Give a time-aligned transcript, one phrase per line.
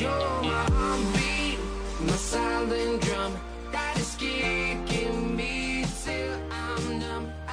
[0.00, 0.10] You're
[0.42, 1.58] my heartbeat,
[2.06, 3.32] my silent drum.
[3.72, 4.87] That is kicking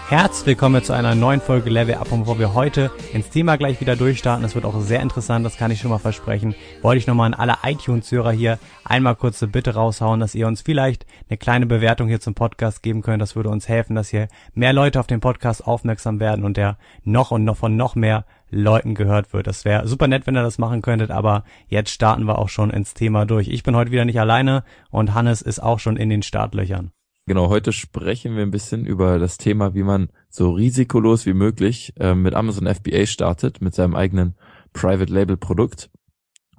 [0.07, 3.81] Herzlich willkommen zu einer neuen Folge Level Up und bevor wir heute ins Thema gleich
[3.81, 7.07] wieder durchstarten, das wird auch sehr interessant, das kann ich schon mal versprechen, wollte ich
[7.07, 11.65] nochmal an alle iTunes-Hörer hier einmal kurze Bitte raushauen, dass ihr uns vielleicht eine kleine
[11.65, 15.07] Bewertung hier zum Podcast geben könnt, das würde uns helfen, dass hier mehr Leute auf
[15.07, 19.47] den Podcast aufmerksam werden und der noch und noch von noch mehr Leuten gehört wird.
[19.47, 22.69] Das wäre super nett, wenn ihr das machen könntet, aber jetzt starten wir auch schon
[22.69, 23.47] ins Thema durch.
[23.47, 26.91] Ich bin heute wieder nicht alleine und Hannes ist auch schon in den Startlöchern.
[27.27, 31.91] Genau, heute sprechen wir ein bisschen über das Thema, wie man so risikolos wie möglich
[31.99, 34.35] äh, mit Amazon FBA startet, mit seinem eigenen
[34.73, 35.89] Private Label Produkt.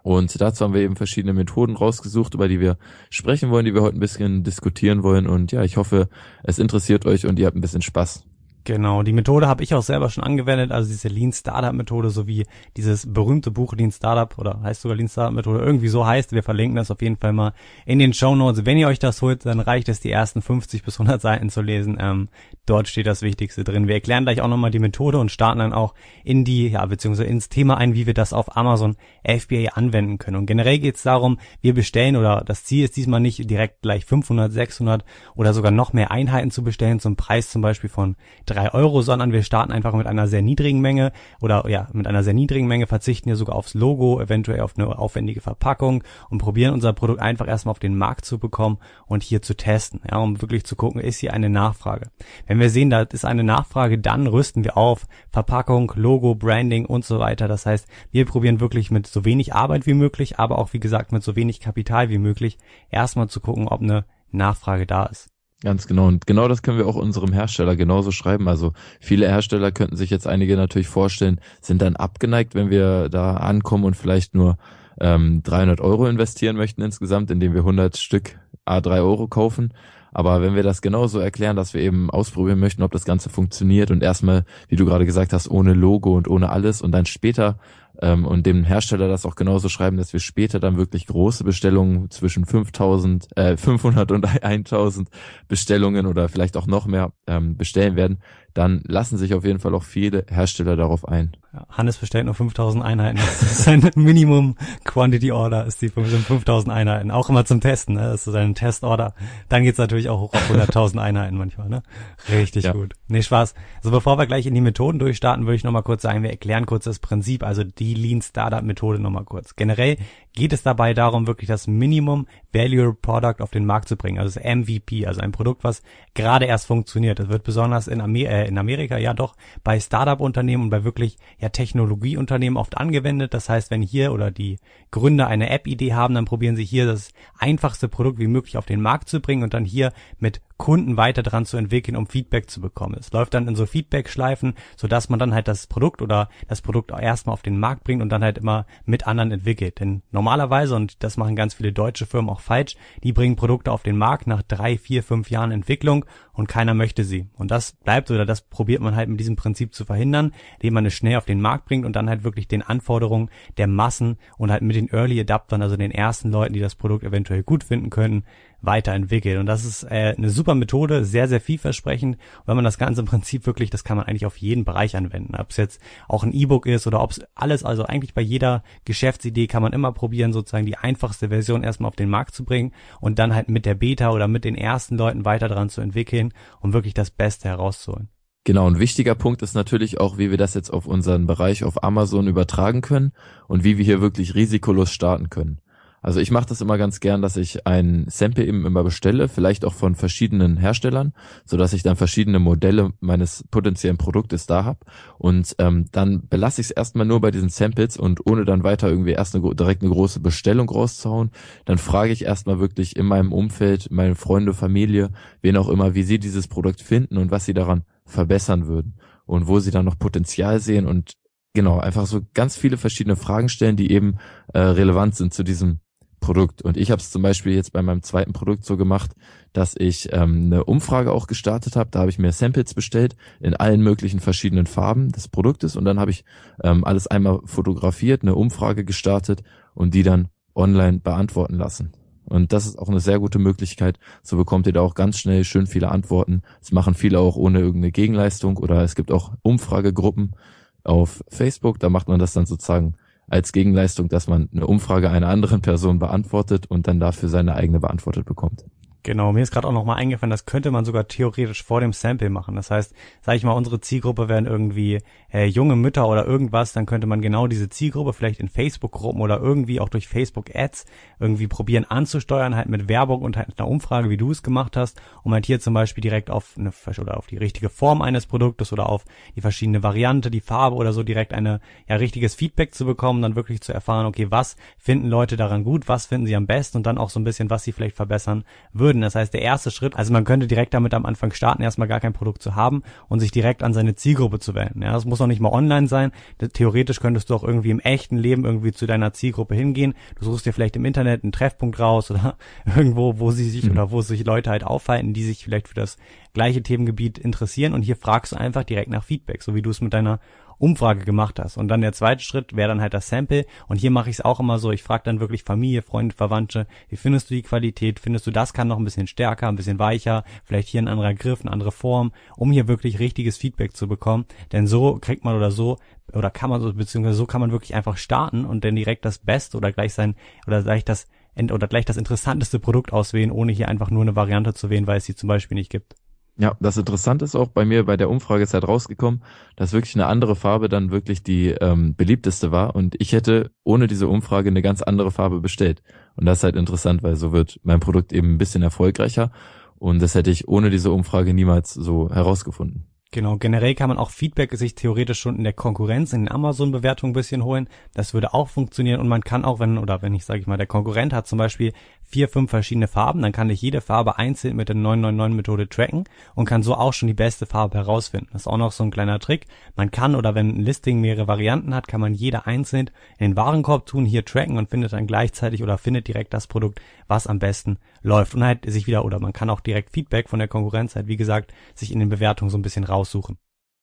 [0.02, 2.79] Und dazu haben wir eben verschiedene Methoden rausgesucht, über die wir
[3.10, 5.29] sprechen wollen, die wir heute ein bisschen diskutieren wollen.
[5.29, 6.09] Und ja, ich hoffe,
[6.43, 8.26] es interessiert euch und ihr habt ein bisschen Spaß.
[8.66, 12.47] Genau, die Methode habe ich auch selber schon angewendet, also diese Lean Startup Methode sowie
[12.77, 16.33] dieses berühmte Buch Lean Startup oder heißt sogar Lean Startup Methode, irgendwie so heißt.
[16.33, 17.52] Wir verlinken das auf jeden Fall mal
[17.84, 18.66] in den Show Notes.
[18.66, 21.63] Wenn ihr euch das holt, dann reicht es, die ersten 50 bis 100 Seiten zu
[21.63, 21.96] lesen.
[22.01, 22.29] Ähm,
[22.66, 23.87] dort steht das Wichtigste drin.
[23.87, 27.29] Wir erklären gleich auch nochmal die Methode und starten dann auch in die, ja, beziehungsweise
[27.29, 30.38] ins Thema ein, wie wir das auf Amazon FBA anwenden können.
[30.38, 34.04] Und generell geht es darum, wir bestellen oder das Ziel ist diesmal nicht direkt gleich
[34.04, 35.04] 500, 600
[35.37, 38.16] oder sogar noch mehr Einheiten zu bestellen zum Preis zum Beispiel von
[38.57, 42.23] drei Euro, sondern wir starten einfach mit einer sehr niedrigen Menge oder ja, mit einer
[42.23, 46.73] sehr niedrigen Menge, verzichten hier sogar aufs Logo, eventuell auf eine aufwendige Verpackung und probieren
[46.73, 50.40] unser Produkt einfach erstmal auf den Markt zu bekommen und hier zu testen, ja, um
[50.40, 52.10] wirklich zu gucken, ist hier eine Nachfrage.
[52.46, 57.04] Wenn wir sehen, da ist eine Nachfrage, dann rüsten wir auf Verpackung, Logo, Branding und
[57.04, 57.48] so weiter.
[57.48, 61.13] Das heißt, wir probieren wirklich mit so wenig Arbeit wie möglich, aber auch wie gesagt
[61.13, 62.59] mit so wenig Kapital wie möglich
[62.91, 65.35] erstmal zu gucken, ob eine Nachfrage da ist.
[65.62, 66.06] Ganz genau.
[66.06, 68.47] Und genau das können wir auch unserem Hersteller genauso schreiben.
[68.47, 73.34] Also viele Hersteller könnten sich jetzt einige natürlich vorstellen, sind dann abgeneigt, wenn wir da
[73.34, 74.59] ankommen und vielleicht nur
[75.00, 79.72] ähm, 300 Euro investieren möchten insgesamt, indem wir 100 Stück A3 Euro kaufen.
[80.12, 83.91] Aber wenn wir das genauso erklären, dass wir eben ausprobieren möchten, ob das Ganze funktioniert
[83.91, 87.58] und erstmal, wie du gerade gesagt hast, ohne Logo und ohne alles und dann später
[88.00, 92.10] ähm, und dem Hersteller das auch genauso schreiben, dass wir später dann wirklich große Bestellungen
[92.10, 95.08] zwischen 5000, äh, 500 und 1000
[95.48, 98.18] Bestellungen oder vielleicht auch noch mehr ähm, bestellen werden,
[98.56, 101.37] dann lassen sich auf jeden Fall auch viele Hersteller darauf ein.
[101.71, 103.19] Hannes bestellt nur 5000 Einheiten.
[103.19, 107.11] Das ist sein Minimum Quantity Order, ist die 5000 Einheiten.
[107.11, 108.03] Auch immer zum Testen, ne?
[108.03, 109.15] Das ist ein Testorder.
[109.49, 111.83] Dann geht's natürlich auch hoch auf 100.000 Einheiten manchmal, ne?
[112.31, 112.72] Richtig ja.
[112.72, 112.94] gut.
[113.09, 113.55] Nee, Spaß.
[113.78, 116.67] Also bevor wir gleich in die Methoden durchstarten, würde ich nochmal kurz sagen, wir erklären
[116.67, 119.56] kurz das Prinzip, also die Lean Startup Methode nochmal kurz.
[119.56, 119.99] Generell
[120.37, 124.19] geht es dabei darum, wirklich das Minimum Value Product auf den Markt zu bringen.
[124.19, 125.83] Also das MVP, also ein Produkt, was
[126.15, 127.19] gerade erst funktioniert.
[127.19, 131.16] Das wird besonders in, Amer äh, in Amerika ja doch bei Startup-Unternehmen und bei wirklich
[131.38, 133.34] ja Technologieunternehmen oft angewendet.
[133.34, 134.58] Das heißt, wenn hier oder die
[134.90, 138.80] Gründer eine App-Idee haben, dann probieren sie hier das einfachste Produkt wie möglich auf den
[138.80, 142.61] Markt zu bringen und dann hier mit Kunden weiter dran zu entwickeln, um Feedback zu
[142.61, 142.97] bekommen.
[142.99, 146.62] Es läuft dann in so Feedback-Schleifen, so dass man dann halt das Produkt oder das
[146.62, 149.81] Produkt erstmal auf den Markt bringt und dann halt immer mit anderen entwickelt.
[149.81, 153.83] Denn normalerweise, und das machen ganz viele deutsche Firmen auch falsch, die bringen Produkte auf
[153.83, 157.28] den Markt nach drei, vier, fünf Jahren Entwicklung und keiner möchte sie.
[157.34, 160.87] Und das bleibt oder das probiert man halt mit diesem Prinzip zu verhindern, indem man
[160.87, 164.50] es schnell auf den Markt bringt und dann halt wirklich den Anforderungen der Massen und
[164.50, 167.91] halt mit den Early Adaptern, also den ersten Leuten, die das Produkt eventuell gut finden
[167.91, 168.25] können,
[168.66, 169.38] weiterentwickelt.
[169.38, 172.16] Und das ist äh, eine super Methode, sehr, sehr vielversprechend.
[172.16, 174.97] Und wenn man das Ganze im Prinzip wirklich, das kann man eigentlich auf jeden Bereich
[174.97, 175.34] anwenden.
[175.37, 178.62] Ob es jetzt auch ein E-Book ist oder ob es alles, also eigentlich bei jeder
[178.84, 182.72] Geschäftsidee kann man immer probieren, sozusagen die einfachste Version erstmal auf den Markt zu bringen
[183.00, 186.32] und dann halt mit der Beta oder mit den ersten Leuten weiter dran zu entwickeln,
[186.60, 188.09] um wirklich das Beste herauszuholen.
[188.47, 191.82] Genau, ein wichtiger Punkt ist natürlich auch, wie wir das jetzt auf unseren Bereich auf
[191.82, 193.10] Amazon übertragen können
[193.49, 195.59] und wie wir hier wirklich risikolos starten können.
[196.02, 199.64] Also ich mache das immer ganz gern, dass ich ein Sample eben immer bestelle, vielleicht
[199.64, 201.12] auch von verschiedenen Herstellern,
[201.44, 204.80] so dass ich dann verschiedene Modelle meines potenziellen Produktes da habe.
[205.18, 208.88] Und ähm, dann belasse ich es erstmal nur bei diesen Samples und ohne dann weiter
[208.88, 211.31] irgendwie erst eine, direkt eine große Bestellung rauszuhauen,
[211.64, 215.10] dann frage ich erstmal wirklich in meinem Umfeld, meine Freunde, Familie,
[215.42, 218.94] wen auch immer, wie sie dieses Produkt finden und was sie daran verbessern würden
[219.25, 221.14] und wo sie dann noch Potenzial sehen und
[221.54, 224.19] genau, einfach so ganz viele verschiedene Fragen stellen, die eben
[224.52, 225.81] äh, relevant sind zu diesem
[226.26, 226.61] Produkt.
[226.61, 229.12] Und ich habe es zum Beispiel jetzt bei meinem zweiten Produkt so gemacht,
[229.52, 231.90] dass ich ähm, eine Umfrage auch gestartet habe.
[231.93, 236.00] Da habe ich mir Samples bestellt in allen möglichen verschiedenen Farben des Produktes und dann
[236.00, 236.25] habe ich
[236.64, 239.44] ähm, alles einmal fotografiert, eine Umfrage gestartet
[239.75, 240.26] und die dann
[240.56, 241.93] online beantworten lassen.
[242.25, 244.00] Und das ist auch eine sehr gute Möglichkeit.
[244.25, 246.43] So bekommt ihr da auch ganz schnell schön viele Antworten.
[246.61, 250.34] Es machen viele auch ohne irgendeine Gegenleistung oder es gibt auch Umfragegruppen
[250.82, 251.78] auf Facebook.
[251.78, 252.96] Da macht man das dann sozusagen
[253.28, 257.81] als Gegenleistung, dass man eine Umfrage einer anderen Person beantwortet und dann dafür seine eigene
[257.81, 258.64] beantwortet bekommt.
[259.06, 262.29] Genau, mir ist gerade auch nochmal eingefallen, das könnte man sogar theoretisch vor dem Sample
[262.29, 262.56] machen.
[262.56, 262.93] Das heißt,
[263.23, 264.99] sage ich mal, unsere Zielgruppe wären irgendwie
[265.32, 269.38] äh, junge Mütter oder irgendwas, dann könnte man genau diese Zielgruppe vielleicht in Facebook-Gruppen oder
[269.38, 270.87] irgendwie auch durch Facebook-Ads
[271.20, 275.00] irgendwie probieren anzusteuern, halt mit Werbung und halt einer Umfrage, wie du es gemacht hast,
[275.23, 278.73] um halt hier zum Beispiel direkt auf eine oder auf die richtige Form eines Produktes
[278.73, 279.05] oder auf
[279.37, 283.37] die verschiedene Variante, die Farbe oder so direkt eine ja richtiges Feedback zu bekommen, dann
[283.37, 286.87] wirklich zu erfahren, okay, was finden Leute daran gut, was finden sie am besten und
[286.87, 288.43] dann auch so ein bisschen, was sie vielleicht verbessern
[288.73, 289.02] würden würden.
[289.02, 292.00] Das heißt, der erste Schritt, also man könnte direkt damit am Anfang starten, erstmal gar
[292.00, 294.82] kein Produkt zu haben und sich direkt an seine Zielgruppe zu wenden.
[294.82, 296.12] Ja, das muss auch nicht mal online sein.
[296.52, 299.94] Theoretisch könntest du auch irgendwie im echten Leben irgendwie zu deiner Zielgruppe hingehen.
[300.19, 302.37] Du suchst dir vielleicht im Internet einen Treffpunkt raus oder
[302.76, 303.72] irgendwo, wo sie sich mhm.
[303.72, 305.96] oder wo sich Leute halt aufhalten, die sich vielleicht für das
[306.32, 309.81] gleiche Themengebiet interessieren und hier fragst du einfach direkt nach Feedback, so wie du es
[309.81, 310.20] mit deiner
[310.58, 311.56] Umfrage gemacht hast.
[311.56, 313.47] Und dann der zweite Schritt wäre dann halt das Sample.
[313.69, 316.67] Und hier mache ich es auch immer so, ich frage dann wirklich Familie, Freunde, Verwandte,
[316.88, 318.00] wie findest du die Qualität?
[318.00, 321.14] Findest du, das kann noch ein bisschen stärker, ein bisschen weicher, vielleicht hier ein anderer
[321.14, 324.26] Griff, eine andere Form, um hier wirklich richtiges Feedback zu bekommen.
[324.53, 325.79] Denn so kriegt man oder so
[326.12, 329.19] oder kann man so, beziehungsweise so kann man wirklich einfach starten und dann direkt das
[329.19, 330.14] Beste oder gleich sein,
[330.47, 334.55] oder gleich das, oder gleich das interessanteste Produkt auswählen, ohne hier einfach nur eine Variante
[334.55, 335.97] zu wählen, weil es sie zum Beispiel nicht gibt.
[336.38, 339.23] Ja, das Interessante ist auch bei mir bei der Umfrage ist halt rausgekommen,
[339.56, 343.87] dass wirklich eine andere Farbe dann wirklich die ähm, beliebteste war und ich hätte ohne
[343.87, 345.83] diese Umfrage eine ganz andere Farbe bestellt.
[346.15, 349.31] Und das ist halt interessant, weil so wird mein Produkt eben ein bisschen erfolgreicher
[349.79, 352.87] und das hätte ich ohne diese Umfrage niemals so herausgefunden.
[353.12, 357.12] Genau, generell kann man auch Feedback sich theoretisch schon in der Konkurrenz, in den Amazon-Bewertungen
[357.12, 357.69] ein bisschen holen.
[357.94, 360.56] Das würde auch funktionieren und man kann auch, wenn, oder wenn ich, sage ich mal,
[360.56, 361.73] der Konkurrent hat zum Beispiel
[362.06, 366.05] vier, fünf verschiedene Farben, dann kann ich jede Farbe einzeln mit der 999-Methode tracken
[366.35, 368.29] und kann so auch schon die beste Farbe herausfinden.
[368.32, 369.47] Das ist auch noch so ein kleiner Trick.
[369.75, 373.37] Man kann, oder wenn ein Listing mehrere Varianten hat, kann man jede einzeln in den
[373.37, 377.38] Warenkorb tun, hier tracken und findet dann gleichzeitig oder findet direkt das Produkt, was am
[377.38, 378.35] besten läuft.
[378.35, 381.17] Und halt sich wieder, oder man kann auch direkt Feedback von der Konkurrenz halt, wie
[381.17, 383.37] gesagt, sich in den Bewertungen so ein bisschen raussuchen.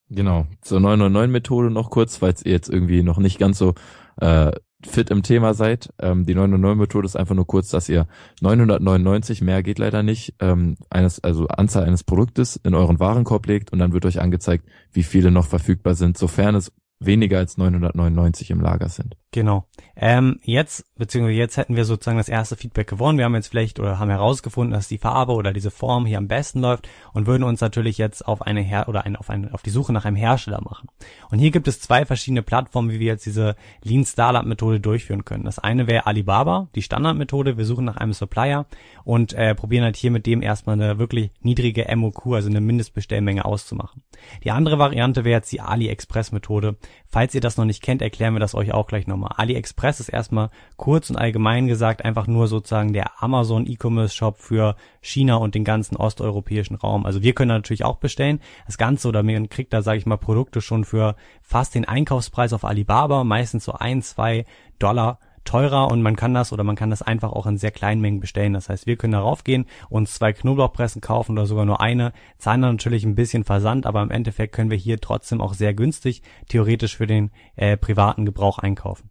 [0.10, 0.46] Genau.
[0.62, 3.74] Zur 999-Methode noch kurz, falls ihr jetzt irgendwie noch nicht ganz so
[4.18, 4.52] äh,
[4.88, 5.90] fit im Thema seid.
[6.00, 8.08] Ähm, die 909-Methode ist einfach nur kurz, dass ihr
[8.42, 13.72] 999, mehr geht leider nicht, ähm, eines, also Anzahl eines Produktes in euren Warenkorb legt
[13.72, 16.72] und dann wird euch angezeigt, wie viele noch verfügbar sind, sofern es
[17.06, 19.16] weniger als 999 im Lager sind.
[19.34, 19.66] Genau.
[19.96, 23.18] Ähm, jetzt, beziehungsweise jetzt hätten wir sozusagen das erste Feedback gewonnen.
[23.18, 26.28] Wir haben jetzt vielleicht oder haben herausgefunden, dass die Farbe oder diese Form hier am
[26.28, 29.64] besten läuft und würden uns natürlich jetzt auf eine Her oder eine, auf eine, auf
[29.64, 30.88] die Suche nach einem Hersteller machen.
[31.32, 35.26] Und hier gibt es zwei verschiedene Plattformen, wie wir jetzt diese Lean Startup Methode durchführen
[35.26, 35.46] können.
[35.46, 37.58] Das eine wäre Alibaba, die Standardmethode.
[37.58, 38.68] Wir suchen nach einem Supplier
[39.04, 43.46] und äh, probieren halt hier mit dem erstmal eine wirklich niedrige MOQ, also eine Mindestbestellmenge
[43.46, 44.04] auszumachen.
[44.44, 46.78] Die andere Variante wäre jetzt die AliExpress Methode.
[47.08, 49.34] Falls ihr das noch nicht kennt, erklären wir das euch auch gleich nochmal.
[49.38, 54.76] AliExpress ist erstmal kurz und allgemein gesagt einfach nur sozusagen der Amazon E-Commerce Shop für
[55.02, 57.06] China und den ganzen osteuropäischen Raum.
[57.06, 58.40] Also wir können natürlich auch bestellen.
[58.66, 62.54] Das Ganze oder man kriegt da, sage ich mal, Produkte schon für fast den Einkaufspreis
[62.54, 64.46] auf Alibaba, meistens so ein, zwei
[64.80, 68.02] Dollar teurer und man kann das oder man kann das einfach auch in sehr kleinen
[68.02, 68.54] Mengen bestellen.
[68.54, 72.62] Das heißt, wir können darauf gehen, uns zwei Knoblauchpressen kaufen oder sogar nur eine, zahlen
[72.62, 76.22] dann natürlich ein bisschen Versand, aber im Endeffekt können wir hier trotzdem auch sehr günstig
[76.48, 79.10] theoretisch für den äh, privaten Gebrauch einkaufen.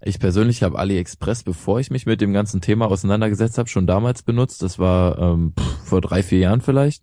[0.00, 4.22] Ich persönlich habe AliExpress, bevor ich mich mit dem ganzen Thema auseinandergesetzt habe, schon damals
[4.22, 4.62] benutzt.
[4.62, 7.02] Das war ähm, vor drei, vier Jahren vielleicht.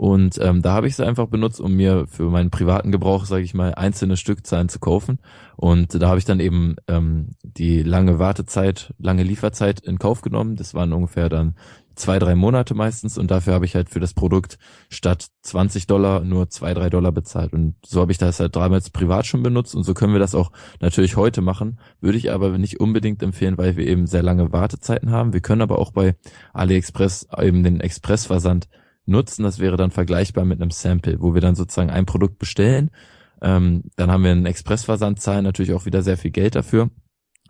[0.00, 3.42] Und ähm, da habe ich es einfach benutzt, um mir für meinen privaten Gebrauch, sage
[3.42, 5.18] ich mal, einzelne Stückzahlen zu kaufen.
[5.56, 10.56] Und da habe ich dann eben ähm, die lange Wartezeit, lange Lieferzeit in Kauf genommen.
[10.56, 11.54] Das waren ungefähr dann
[11.96, 16.20] zwei, drei Monate meistens und dafür habe ich halt für das Produkt statt 20 Dollar
[16.24, 17.52] nur zwei, drei Dollar bezahlt.
[17.52, 20.34] Und so habe ich das halt damals privat schon benutzt und so können wir das
[20.34, 21.78] auch natürlich heute machen.
[22.00, 25.34] Würde ich aber nicht unbedingt empfehlen, weil wir eben sehr lange Wartezeiten haben.
[25.34, 26.16] Wir können aber auch bei
[26.54, 28.70] AliExpress eben den Expressversand
[29.10, 29.42] nutzen.
[29.42, 32.90] Das wäre dann vergleichbar mit einem Sample, wo wir dann sozusagen ein Produkt bestellen.
[33.42, 36.90] Ähm, dann haben wir einen Expressversand, zahlen natürlich auch wieder sehr viel Geld dafür.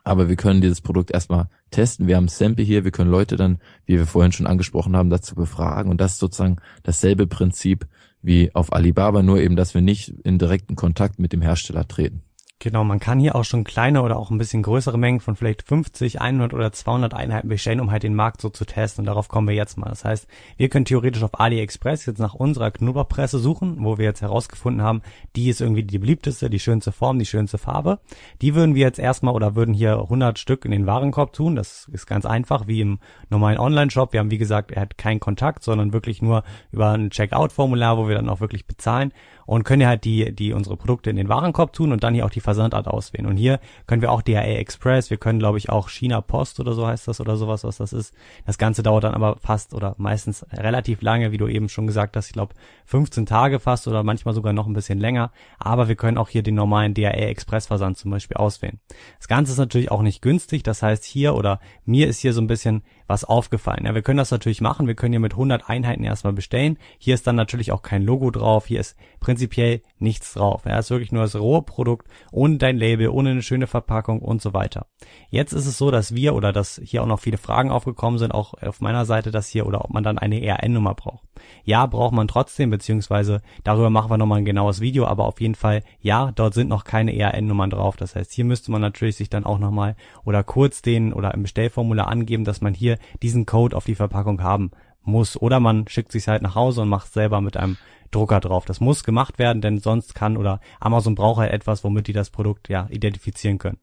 [0.03, 2.07] Aber wir können dieses Produkt erstmal testen.
[2.07, 5.35] Wir haben Sample hier, wir können Leute dann, wie wir vorhin schon angesprochen haben, dazu
[5.35, 5.91] befragen.
[5.91, 7.87] Und das ist sozusagen dasselbe Prinzip
[8.23, 12.23] wie auf Alibaba, nur eben, dass wir nicht in direkten Kontakt mit dem Hersteller treten.
[12.63, 15.63] Genau, man kann hier auch schon kleine oder auch ein bisschen größere Mengen von vielleicht
[15.63, 19.01] 50, 100 oder 200 Einheiten bestellen, um halt den Markt so zu testen.
[19.01, 19.89] Und darauf kommen wir jetzt mal.
[19.89, 20.27] Das heißt,
[20.59, 25.01] wir können theoretisch auf AliExpress jetzt nach unserer Knoblauchpresse suchen, wo wir jetzt herausgefunden haben,
[25.37, 27.99] die ist irgendwie die beliebteste, die schönste Form, die schönste Farbe.
[28.43, 31.57] Die würden wir jetzt erstmal oder würden hier 100 Stück in den Warenkorb tun.
[31.57, 32.99] Das ist ganz einfach, wie im
[33.31, 34.13] normalen Online-Shop.
[34.13, 38.07] Wir haben, wie gesagt, er hat keinen Kontakt, sondern wirklich nur über ein Checkout-Formular, wo
[38.07, 39.15] wir dann auch wirklich bezahlen.
[39.51, 42.25] Und können ja halt die, die unsere Produkte in den Warenkorb tun und dann hier
[42.25, 43.27] auch die Versandart auswählen.
[43.27, 46.73] Und hier können wir auch DHL Express, wir können glaube ich auch China Post oder
[46.73, 48.15] so heißt das oder sowas, was das ist.
[48.47, 52.17] Das Ganze dauert dann aber fast oder meistens relativ lange, wie du eben schon gesagt
[52.17, 52.55] hast, ich glaube
[52.85, 55.33] 15 Tage fast oder manchmal sogar noch ein bisschen länger.
[55.59, 58.79] Aber wir können auch hier den normalen DHL Express Versand zum Beispiel auswählen.
[59.19, 62.41] Das Ganze ist natürlich auch nicht günstig, das heißt hier oder mir ist hier so
[62.41, 63.85] ein bisschen was aufgefallen.
[63.85, 66.79] Ja, wir können das natürlich machen, wir können hier mit 100 Einheiten erstmal bestellen.
[66.97, 70.63] Hier ist dann natürlich auch kein Logo drauf, hier ist prinzipiell nichts drauf.
[70.65, 74.41] Ja, ist wirklich nur das rohe Produkt, ohne dein Label, ohne eine schöne Verpackung und
[74.41, 74.87] so weiter.
[75.29, 78.33] Jetzt ist es so, dass wir oder dass hier auch noch viele Fragen aufgekommen sind,
[78.33, 81.25] auch auf meiner Seite, dass hier oder ob man dann eine ERN-Nummer braucht.
[81.65, 85.55] Ja, braucht man trotzdem, beziehungsweise darüber machen wir nochmal ein genaues Video, aber auf jeden
[85.55, 87.97] Fall, ja, dort sind noch keine ERN-Nummern drauf.
[87.97, 91.43] Das heißt, hier müsste man natürlich sich dann auch nochmal oder kurz den oder im
[91.43, 94.71] Bestellformular angeben, dass man hier diesen Code auf die Verpackung haben
[95.03, 95.41] muss.
[95.41, 97.77] Oder man schickt sich halt nach Hause und macht selber mit einem
[98.11, 98.65] Drucker drauf.
[98.65, 102.31] Das muss gemacht werden, denn sonst kann oder Amazon braucht halt etwas, womit die das
[102.31, 103.79] Produkt ja identifizieren können.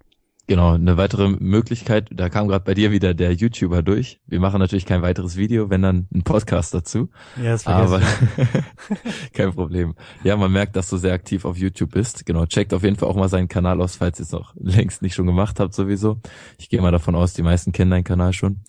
[0.50, 4.22] Genau, eine weitere Möglichkeit, da kam gerade bei dir wieder der YouTuber durch.
[4.28, 7.10] Wir machen natürlich kein weiteres Video, wenn dann ein Podcast dazu.
[7.36, 8.00] Ja, das Aber
[9.34, 9.96] kein Problem.
[10.24, 12.26] Ja, man merkt, dass du sehr aktiv auf YouTube bist.
[12.26, 15.02] Genau, checkt auf jeden Fall auch mal seinen Kanal aus, falls ihr es noch längst
[15.02, 16.22] nicht schon gemacht habt sowieso.
[16.58, 18.62] Ich gehe mal davon aus, die meisten kennen deinen Kanal schon.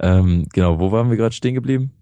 [0.00, 1.92] Ähm, genau, wo waren wir gerade stehen geblieben?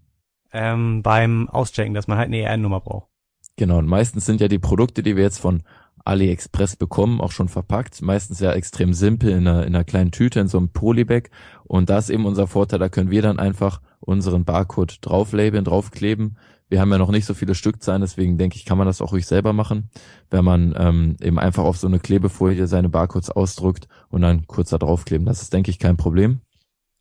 [0.51, 3.09] Ähm, beim Auschecken, dass man halt eine ERN-Nummer braucht.
[3.57, 5.63] Genau, und meistens sind ja die Produkte, die wir jetzt von
[6.05, 8.01] AliExpress bekommen, auch schon verpackt.
[8.01, 11.29] Meistens ja extrem simpel in einer, in einer kleinen Tüte, in so einem Polybag.
[11.65, 16.37] Und da ist eben unser Vorteil, da können wir dann einfach unseren Barcode drauflabeln, draufkleben.
[16.69, 19.11] Wir haben ja noch nicht so viele Stückzahlen, deswegen denke ich, kann man das auch
[19.11, 19.89] ruhig selber machen,
[20.29, 24.69] wenn man ähm, eben einfach auf so eine Klebefolie seine Barcodes ausdruckt und dann kurz
[24.69, 25.25] da draufkleben.
[25.25, 26.41] Das ist, denke ich, kein Problem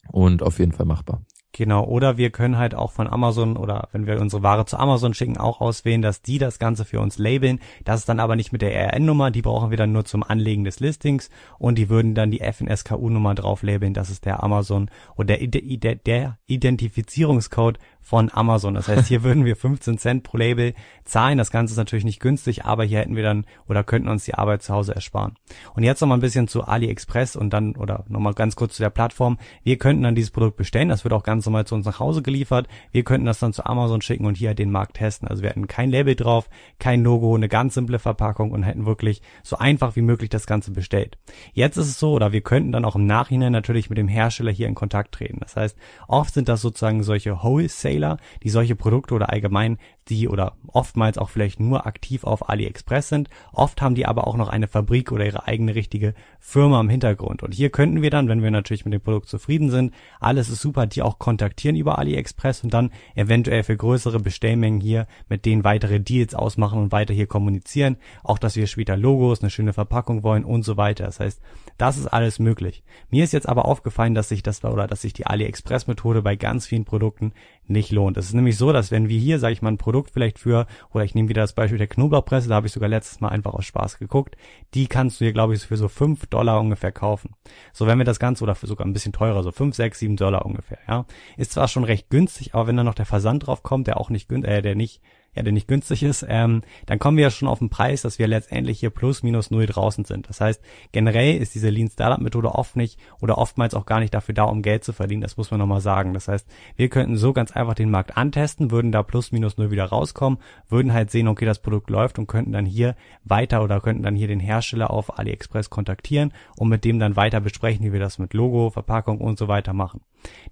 [0.09, 1.23] und auf jeden Fall machbar.
[1.53, 5.15] Genau, oder wir können halt auch von Amazon oder wenn wir unsere Ware zu Amazon
[5.15, 7.59] schicken, auch auswählen, dass die das Ganze für uns labeln.
[7.85, 10.65] Das ist dann aber nicht mit der RN-Nummer, die brauchen wir dann nur zum Anlegen
[10.65, 13.95] des Listings und die würden dann die FNSKU-Nummer drauf labeln.
[13.95, 18.73] Das ist der Amazon oder der, der Identifizierungscode von Amazon.
[18.73, 20.73] Das heißt, hier würden wir 15 Cent pro Label
[21.05, 21.37] zahlen.
[21.37, 24.33] Das Ganze ist natürlich nicht günstig, aber hier hätten wir dann oder könnten uns die
[24.33, 25.35] Arbeit zu Hause ersparen.
[25.75, 28.88] Und jetzt noch ein bisschen zu AliExpress und dann oder noch ganz kurz zu der
[28.88, 29.37] Plattform.
[29.62, 30.88] Wir könnten dann dieses Produkt bestellen.
[30.88, 32.67] Das wird auch ganz normal zu uns nach Hause geliefert.
[32.93, 35.29] Wir könnten das dann zu Amazon schicken und hier den Markt testen.
[35.29, 36.49] Also wir hätten kein Label drauf,
[36.79, 40.71] kein Logo, eine ganz simple Verpackung und hätten wirklich so einfach wie möglich das Ganze
[40.71, 41.19] bestellt.
[41.53, 44.50] Jetzt ist es so, oder wir könnten dann auch im Nachhinein natürlich mit dem Hersteller
[44.50, 45.41] hier in Kontakt treten.
[45.41, 49.78] Das heißt, oft sind das sozusagen solche Wholesale Retailer, die solche Produkte oder allgemein
[50.09, 53.28] die oder oftmals auch vielleicht nur aktiv auf AliExpress sind.
[53.52, 57.43] Oft haben die aber auch noch eine Fabrik oder ihre eigene richtige Firma im Hintergrund.
[57.43, 60.62] Und hier könnten wir dann, wenn wir natürlich mit dem Produkt zufrieden sind, alles ist
[60.62, 65.64] super, die auch kontaktieren über AliExpress und dann eventuell für größere Bestellmengen hier mit denen
[65.64, 67.99] weitere Deals ausmachen und weiter hier kommunizieren.
[68.23, 71.05] Auch, dass wir später Logos, eine schöne Verpackung wollen und so weiter.
[71.05, 71.43] Das heißt,
[71.78, 72.82] das ist alles möglich.
[73.08, 76.35] Mir ist jetzt aber aufgefallen, dass sich das oder dass sich die AliExpress Methode bei
[76.35, 77.32] ganz vielen Produkten
[77.66, 78.16] nicht lohnt.
[78.16, 80.66] Es ist nämlich so, dass wenn wir hier, sage ich mal, ein Produkt vielleicht für,
[80.92, 83.54] oder ich nehme wieder das Beispiel der Knoblauchpresse, da habe ich sogar letztes Mal einfach
[83.54, 84.37] aus Spaß geguckt,
[84.75, 87.37] die kannst du hier, glaube ich, für so fünf Dollar ungefähr kaufen.
[87.73, 90.16] So, wenn wir das Ganze, oder für sogar ein bisschen teurer, so fünf, sechs, sieben
[90.16, 91.06] Dollar ungefähr, ja.
[91.37, 94.11] Ist zwar schon recht günstig, aber wenn dann noch der Versand drauf kommt, der auch
[94.11, 95.00] nicht, äh, der nicht
[95.35, 98.18] ja, der nicht günstig ist, ähm, dann kommen wir ja schon auf den Preis, dass
[98.18, 100.28] wir letztendlich hier plus minus null draußen sind.
[100.28, 104.12] Das heißt, generell ist diese Lean Startup Methode oft nicht oder oftmals auch gar nicht
[104.12, 105.23] dafür da, um Geld zu verdienen.
[105.23, 106.12] Das muss man nochmal sagen.
[106.14, 109.70] Das heißt, wir könnten so ganz einfach den Markt antesten, würden da plus minus null
[109.70, 113.80] wieder rauskommen, würden halt sehen, okay, das Produkt läuft und könnten dann hier weiter oder
[113.80, 117.92] könnten dann hier den Hersteller auf AliExpress kontaktieren und mit dem dann weiter besprechen, wie
[117.92, 120.00] wir das mit Logo, Verpackung und so weiter machen.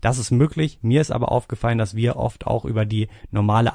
[0.01, 0.79] Das ist möglich.
[0.83, 3.75] Mir ist aber aufgefallen, dass wir oft auch über die normale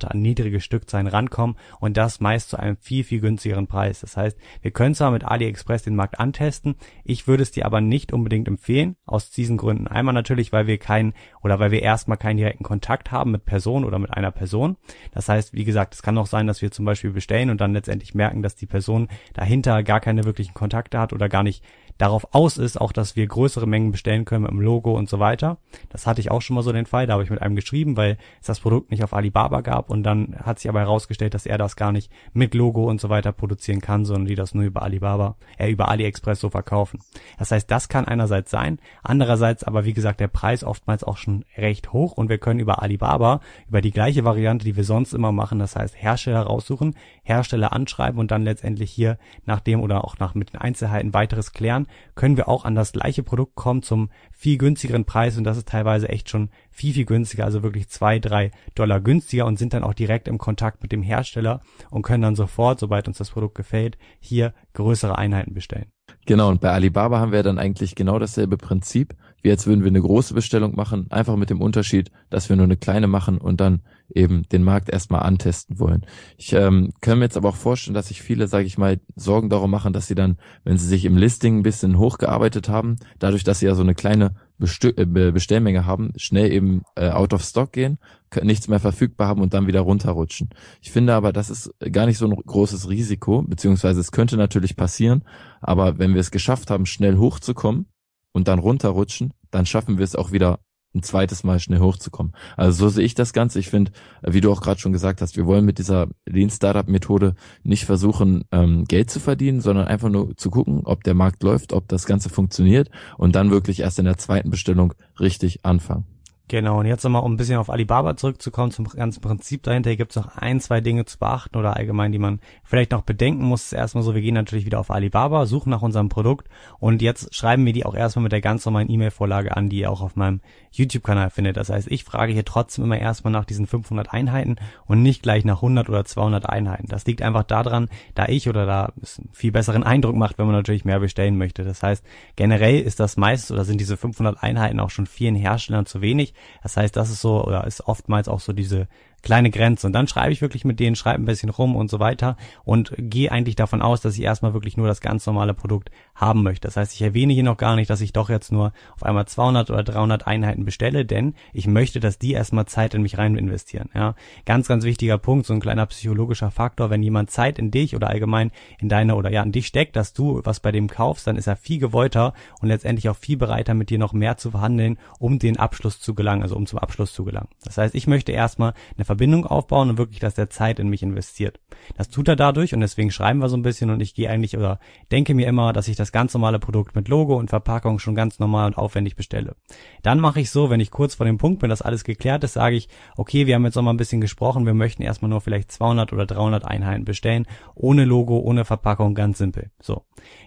[0.00, 4.00] Alibaba-Variante an niedrige Stückzahlen rankommen und das meist zu einem viel, viel günstigeren Preis.
[4.00, 7.80] Das heißt, wir können zwar mit AliExpress den Markt antesten, ich würde es dir aber
[7.80, 9.86] nicht unbedingt empfehlen, aus diesen Gründen.
[9.86, 13.84] Einmal natürlich, weil wir keinen oder weil wir erstmal keinen direkten Kontakt haben mit Person
[13.84, 14.76] oder mit einer Person.
[15.12, 17.72] Das heißt, wie gesagt, es kann auch sein, dass wir zum Beispiel bestellen und dann
[17.72, 21.64] letztendlich merken, dass die Person dahinter gar keine wirklichen Kontakte hat oder gar nicht
[22.00, 25.18] darauf aus ist, auch dass wir größere Mengen bestellen können mit dem Logo und so
[25.18, 25.58] weiter.
[25.90, 27.96] Das hatte ich auch schon mal so den Fall, da habe ich mit einem geschrieben,
[27.96, 31.44] weil es das Produkt nicht auf Alibaba gab und dann hat sich aber herausgestellt, dass
[31.44, 34.64] er das gar nicht mit Logo und so weiter produzieren kann, sondern die das nur
[34.64, 37.00] über Alibaba, äh, über AliExpress so verkaufen.
[37.38, 41.44] Das heißt, das kann einerseits sein, andererseits aber wie gesagt der Preis oftmals auch schon
[41.58, 45.32] recht hoch und wir können über Alibaba, über die gleiche Variante, die wir sonst immer
[45.32, 46.94] machen, das heißt Hersteller raussuchen,
[47.30, 51.52] Hersteller anschreiben und dann letztendlich hier nach dem oder auch nach mit den Einzelheiten weiteres
[51.52, 55.56] klären, können wir auch an das gleiche Produkt kommen zum viel günstigeren Preis und das
[55.56, 59.72] ist teilweise echt schon viel, viel günstiger, also wirklich zwei, drei Dollar günstiger und sind
[59.72, 63.30] dann auch direkt im Kontakt mit dem Hersteller und können dann sofort, sobald uns das
[63.30, 65.92] Produkt gefällt, hier größere Einheiten bestellen.
[66.26, 69.88] Genau, und bei Alibaba haben wir dann eigentlich genau dasselbe Prinzip, wie als würden wir
[69.88, 73.60] eine große Bestellung machen, einfach mit dem Unterschied, dass wir nur eine kleine machen und
[73.60, 73.80] dann
[74.14, 76.04] eben den Markt erstmal antesten wollen.
[76.36, 79.48] Ich ähm, kann mir jetzt aber auch vorstellen, dass sich viele, sage ich mal, Sorgen
[79.48, 83.44] darum machen, dass sie dann, wenn sie sich im Listing ein bisschen hochgearbeitet haben, dadurch,
[83.44, 87.42] dass sie ja so eine kleine Bestö äh, Bestellmenge haben, schnell eben äh, out of
[87.42, 87.98] stock gehen,
[88.42, 90.50] nichts mehr verfügbar haben und dann wieder runterrutschen.
[90.80, 94.76] Ich finde aber, das ist gar nicht so ein großes Risiko, beziehungsweise es könnte natürlich
[94.76, 95.24] passieren,
[95.60, 97.86] aber wenn wir es geschafft haben, schnell hochzukommen
[98.32, 100.60] und dann runterrutschen, dann schaffen wir es auch wieder
[100.94, 102.32] ein zweites Mal schnell hochzukommen.
[102.56, 103.58] Also so sehe ich das Ganze.
[103.58, 103.92] Ich finde,
[104.22, 107.84] wie du auch gerade schon gesagt hast, wir wollen mit dieser Lean Startup Methode nicht
[107.84, 111.88] versuchen, ähm, Geld zu verdienen, sondern einfach nur zu gucken, ob der Markt läuft, ob
[111.88, 116.19] das Ganze funktioniert und dann wirklich erst in der zweiten Bestellung richtig anfangen.
[116.50, 120.10] Genau, und jetzt nochmal, um ein bisschen auf Alibaba zurückzukommen, zum ganzen Prinzip dahinter, gibt
[120.10, 123.72] es noch ein, zwei Dinge zu beachten oder allgemein, die man vielleicht noch bedenken muss.
[123.72, 126.48] Erstmal so, wir gehen natürlich wieder auf Alibaba, suchen nach unserem Produkt
[126.80, 129.92] und jetzt schreiben wir die auch erstmal mit der ganz normalen E-Mail-Vorlage an, die ihr
[129.92, 130.40] auch auf meinem
[130.72, 131.56] YouTube-Kanal findet.
[131.56, 135.44] Das heißt, ich frage hier trotzdem immer erstmal nach diesen 500 Einheiten und nicht gleich
[135.44, 136.88] nach 100 oder 200 Einheiten.
[136.88, 140.46] Das liegt einfach daran, da ich oder da es einen viel besseren Eindruck macht, wenn
[140.46, 141.62] man natürlich mehr bestellen möchte.
[141.62, 142.04] Das heißt,
[142.34, 146.34] generell ist das meistens oder sind diese 500 Einheiten auch schon vielen Herstellern zu wenig.
[146.62, 148.88] Das heißt, das ist so oder ist oftmals auch so diese
[149.22, 149.86] kleine Grenze.
[149.86, 152.92] Und dann schreibe ich wirklich mit denen, schreibe ein bisschen rum und so weiter und
[152.96, 156.68] gehe eigentlich davon aus, dass ich erstmal wirklich nur das ganz normale Produkt haben möchte.
[156.68, 159.26] Das heißt, ich erwähne hier noch gar nicht, dass ich doch jetzt nur auf einmal
[159.26, 163.36] 200 oder 300 Einheiten bestelle, denn ich möchte, dass die erstmal Zeit in mich rein
[163.36, 163.88] investieren.
[163.94, 166.90] Ja, ganz, ganz wichtiger Punkt, so ein kleiner psychologischer Faktor.
[166.90, 170.12] Wenn jemand Zeit in dich oder allgemein in deine oder ja in dich steckt, dass
[170.12, 173.74] du was bei dem kaufst, dann ist er viel gewollter und letztendlich auch viel bereiter,
[173.74, 177.12] mit dir noch mehr zu verhandeln, um den Abschluss zu gelangen, also um zum Abschluss
[177.12, 177.48] zu gelangen.
[177.64, 181.02] Das heißt, ich möchte erstmal eine Verbindung aufbauen und wirklich, dass der Zeit in mich
[181.02, 181.60] investiert.
[181.96, 184.56] Das tut er dadurch und deswegen schreiben wir so ein bisschen und ich gehe eigentlich
[184.56, 184.78] oder
[185.10, 188.38] denke mir immer, dass ich das ganz normale Produkt mit Logo und Verpackung schon ganz
[188.38, 189.56] normal und aufwendig bestelle.
[190.02, 192.54] Dann mache ich so, wenn ich kurz vor dem Punkt bin, dass alles geklärt ist,
[192.54, 195.40] sage ich, okay, wir haben jetzt noch mal ein bisschen gesprochen, wir möchten erstmal nur
[195.40, 199.70] vielleicht 200 oder 300 Einheiten bestellen, ohne Logo, ohne Verpackung, ganz simpel.
[199.80, 200.04] So.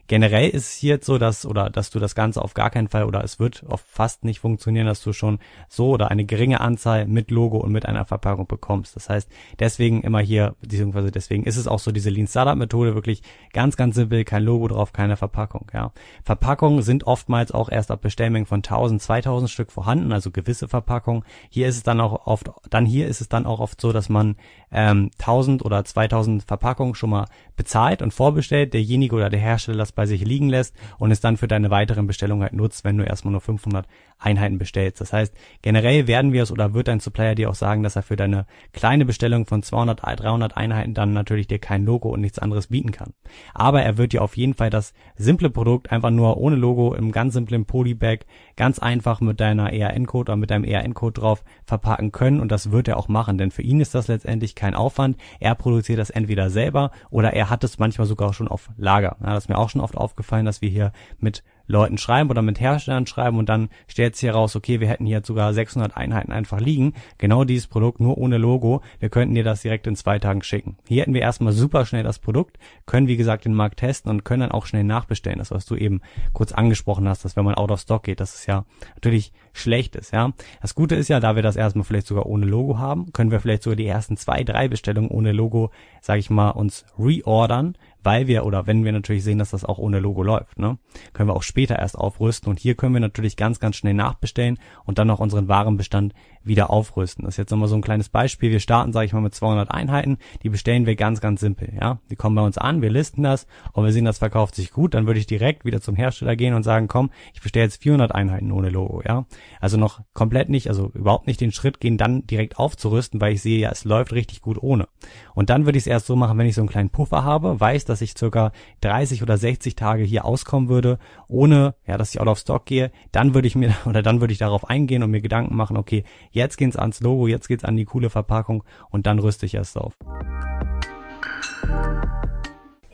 [0.07, 2.89] Generell ist es hier jetzt so, dass, oder, dass du das Ganze auf gar keinen
[2.89, 6.61] Fall, oder es wird oft fast nicht funktionieren, dass du schon so oder eine geringe
[6.61, 8.95] Anzahl mit Logo und mit einer Verpackung bekommst.
[8.95, 12.95] Das heißt, deswegen immer hier, beziehungsweise deswegen ist es auch so diese Lean Startup Methode
[12.95, 15.42] wirklich ganz, ganz simpel, kein Logo drauf, keine Verpackung,
[15.73, 15.91] ja.
[16.23, 21.23] Verpackungen sind oftmals auch erst ab Bestellmengen von 1000, 2000 Stück vorhanden, also gewisse Verpackungen.
[21.49, 24.09] Hier ist es dann auch oft, dann hier ist es dann auch oft so, dass
[24.09, 24.35] man
[24.73, 29.91] ähm, 1000 oder 2000 Verpackungen schon mal bezahlt und vorbestellt, derjenige oder der Hersteller das
[29.91, 33.03] bei sich liegen lässt und es dann für deine weiteren Bestellungen halt nutzt, wenn du
[33.03, 35.01] erstmal nur 500 Einheiten bestellst.
[35.01, 38.01] Das heißt, generell werden wir es oder wird dein Supplier dir auch sagen, dass er
[38.01, 42.39] für deine kleine Bestellung von 200, 300 Einheiten dann natürlich dir kein Logo und nichts
[42.39, 43.13] anderes bieten kann.
[43.53, 47.11] Aber er wird dir auf jeden Fall das simple Produkt einfach nur ohne Logo im
[47.11, 48.19] ganz simplen Polybag
[48.55, 52.87] ganz einfach mit deiner ERN-Code oder mit deinem ERN-Code drauf verpacken können und das wird
[52.87, 55.17] er auch machen, denn für ihn ist das letztendlich kein Aufwand.
[55.41, 59.17] Er produziert das entweder selber oder er hat es manchmal sogar schon auf Lager.
[59.19, 62.41] Ja, das ist mir auch schon oft aufgefallen, dass wir hier mit Leuten schreiben oder
[62.41, 66.31] mit Herstellern schreiben und dann stellt sich heraus, okay, wir hätten hier sogar 600 Einheiten
[66.31, 66.93] einfach liegen.
[67.17, 68.81] Genau dieses Produkt, nur ohne Logo.
[68.99, 70.77] Wir könnten dir das direkt in zwei Tagen schicken.
[70.87, 74.25] Hier hätten wir erstmal super schnell das Produkt, können wie gesagt den Markt testen und
[74.25, 75.39] können dann auch schnell nachbestellen.
[75.39, 76.01] Das, was du eben
[76.33, 79.95] kurz angesprochen hast, dass wenn man out of stock geht, das ist ja natürlich schlecht
[79.95, 80.33] ist, ja.
[80.61, 83.39] Das Gute ist ja, da wir das erstmal vielleicht sogar ohne Logo haben, können wir
[83.39, 85.71] vielleicht sogar die ersten zwei, drei Bestellungen ohne Logo,
[86.01, 89.77] sage ich mal, uns reordern, weil wir oder wenn wir natürlich sehen, dass das auch
[89.77, 90.77] ohne Logo läuft, ne,
[91.13, 94.59] können wir auch später erst aufrüsten und hier können wir natürlich ganz, ganz schnell nachbestellen
[94.85, 96.13] und dann noch unseren Warenbestand
[96.43, 97.25] wieder aufrüsten.
[97.25, 98.51] Das ist jetzt nochmal so ein kleines Beispiel.
[98.51, 100.17] Wir starten, sage ich mal, mit 200 Einheiten.
[100.43, 101.73] Die bestellen wir ganz, ganz simpel.
[101.79, 104.71] Ja, die kommen bei uns an, wir listen das und wir sehen, das verkauft sich
[104.71, 104.93] gut.
[104.93, 108.13] Dann würde ich direkt wieder zum Hersteller gehen und sagen, komm, ich bestelle jetzt 400
[108.13, 109.01] Einheiten ohne Logo.
[109.05, 109.25] Ja,
[109.59, 113.41] also noch komplett nicht, also überhaupt nicht den Schritt gehen, dann direkt aufzurüsten, weil ich
[113.41, 114.87] sehe, ja, es läuft richtig gut ohne.
[115.33, 117.59] Und dann würde ich es erst so machen, wenn ich so einen kleinen Puffer habe,
[117.59, 118.51] weiß, dass ich circa
[118.81, 122.91] 30 oder 60 Tage hier auskommen würde, ohne, ja, dass ich out of stock gehe,
[123.11, 126.03] dann würde ich mir oder dann würde ich darauf eingehen und mir Gedanken machen, okay,
[126.31, 129.77] jetzt geht's ans Logo, jetzt geht's an die coole Verpackung und dann rüste ich erst
[129.77, 129.93] auf.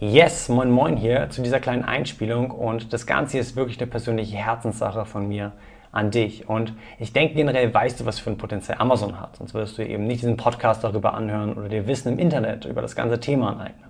[0.01, 4.37] Yes, moin moin hier zu dieser kleinen Einspielung und das Ganze ist wirklich eine persönliche
[4.37, 5.51] Herzenssache von mir
[5.91, 6.47] an dich.
[6.47, 9.37] Und ich denke generell weißt du, was für ein Potenzial Amazon hat.
[9.37, 12.81] Sonst würdest du eben nicht diesen Podcast darüber anhören oder dir Wissen im Internet über
[12.81, 13.88] das ganze Thema aneignen.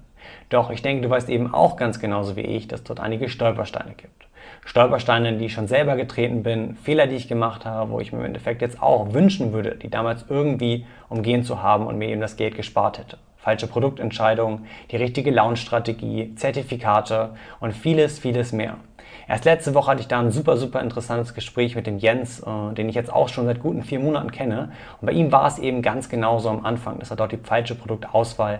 [0.49, 3.93] Doch ich denke, du weißt eben auch ganz genauso wie ich, dass dort einige Stolpersteine
[3.95, 4.27] gibt.
[4.65, 8.11] Stolpersteine, in die ich schon selber getreten bin, Fehler, die ich gemacht habe, wo ich
[8.11, 12.09] mir im Endeffekt jetzt auch wünschen würde, die damals irgendwie umgehen zu haben und mir
[12.09, 13.17] eben das Geld gespart hätte.
[13.37, 18.77] Falsche Produktentscheidungen, die richtige Launch-Strategie, Zertifikate und vieles, vieles mehr.
[19.29, 22.73] Erst letzte Woche hatte ich da ein super, super interessantes Gespräch mit dem Jens, äh,
[22.73, 24.71] den ich jetzt auch schon seit guten vier Monaten kenne.
[24.99, 27.75] Und bei ihm war es eben ganz genauso am Anfang, dass er dort die falsche
[27.75, 28.59] Produktauswahl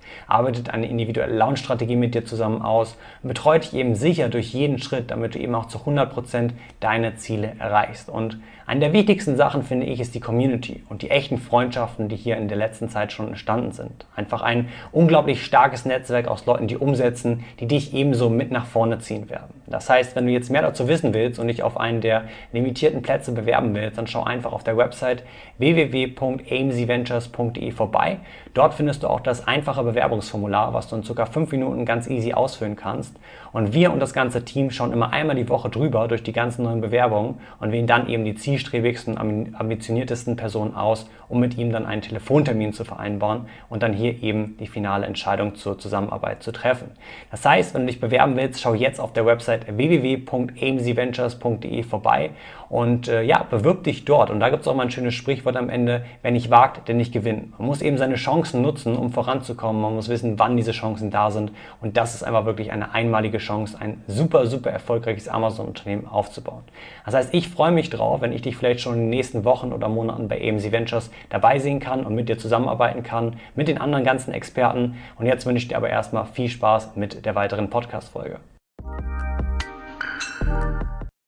[0.27, 4.79] arbeitet eine individuelle Launch-Strategie mit dir zusammen aus und betreut dich eben sicher durch jeden
[4.79, 8.09] Schritt, damit du eben auch zu 100% deine Ziele erreichst.
[8.09, 8.39] Und
[8.71, 12.37] eine der wichtigsten Sachen, finde ich, ist die Community und die echten Freundschaften, die hier
[12.37, 14.05] in der letzten Zeit schon entstanden sind.
[14.15, 18.99] Einfach ein unglaublich starkes Netzwerk aus Leuten, die umsetzen, die dich ebenso mit nach vorne
[18.99, 19.61] ziehen werden.
[19.67, 23.01] Das heißt, wenn du jetzt mehr dazu wissen willst und dich auf einen der limitierten
[23.01, 25.25] Plätze bewerben willst, dann schau einfach auf der Website
[25.57, 28.19] www.amcventures.de vorbei.
[28.53, 32.33] Dort findest du auch das einfache Bewerbungsformular, was du in circa fünf Minuten ganz easy
[32.33, 33.15] ausfüllen kannst.
[33.53, 36.63] Und wir und das ganze Team schauen immer einmal die Woche drüber durch die ganzen
[36.63, 41.85] neuen Bewerbungen und wählen dann eben die zielstrebigsten, ambitioniertesten Personen aus, um mit ihm dann
[41.85, 46.91] einen Telefontermin zu vereinbaren und dann hier eben die finale Entscheidung zur Zusammenarbeit zu treffen.
[47.29, 52.31] Das heißt, wenn du dich bewerben willst, schau jetzt auf der Website www.amcventures.de vorbei
[52.71, 54.29] und äh, ja, bewirb dich dort.
[54.29, 56.95] Und da gibt es auch mal ein schönes Sprichwort am Ende, wer nicht wagt, der
[56.95, 57.59] nicht gewinnt.
[57.59, 59.81] Man muss eben seine Chancen nutzen, um voranzukommen.
[59.81, 61.51] Man muss wissen, wann diese Chancen da sind.
[61.81, 66.63] Und das ist einfach wirklich eine einmalige Chance, ein super, super erfolgreiches Amazon-Unternehmen aufzubauen.
[67.05, 69.73] Das heißt, ich freue mich drauf, wenn ich dich vielleicht schon in den nächsten Wochen
[69.73, 73.77] oder Monaten bei AMC Ventures dabei sehen kann und mit dir zusammenarbeiten kann, mit den
[73.77, 74.95] anderen ganzen Experten.
[75.17, 78.39] Und jetzt wünsche ich dir aber erstmal viel Spaß mit der weiteren Podcast-Folge.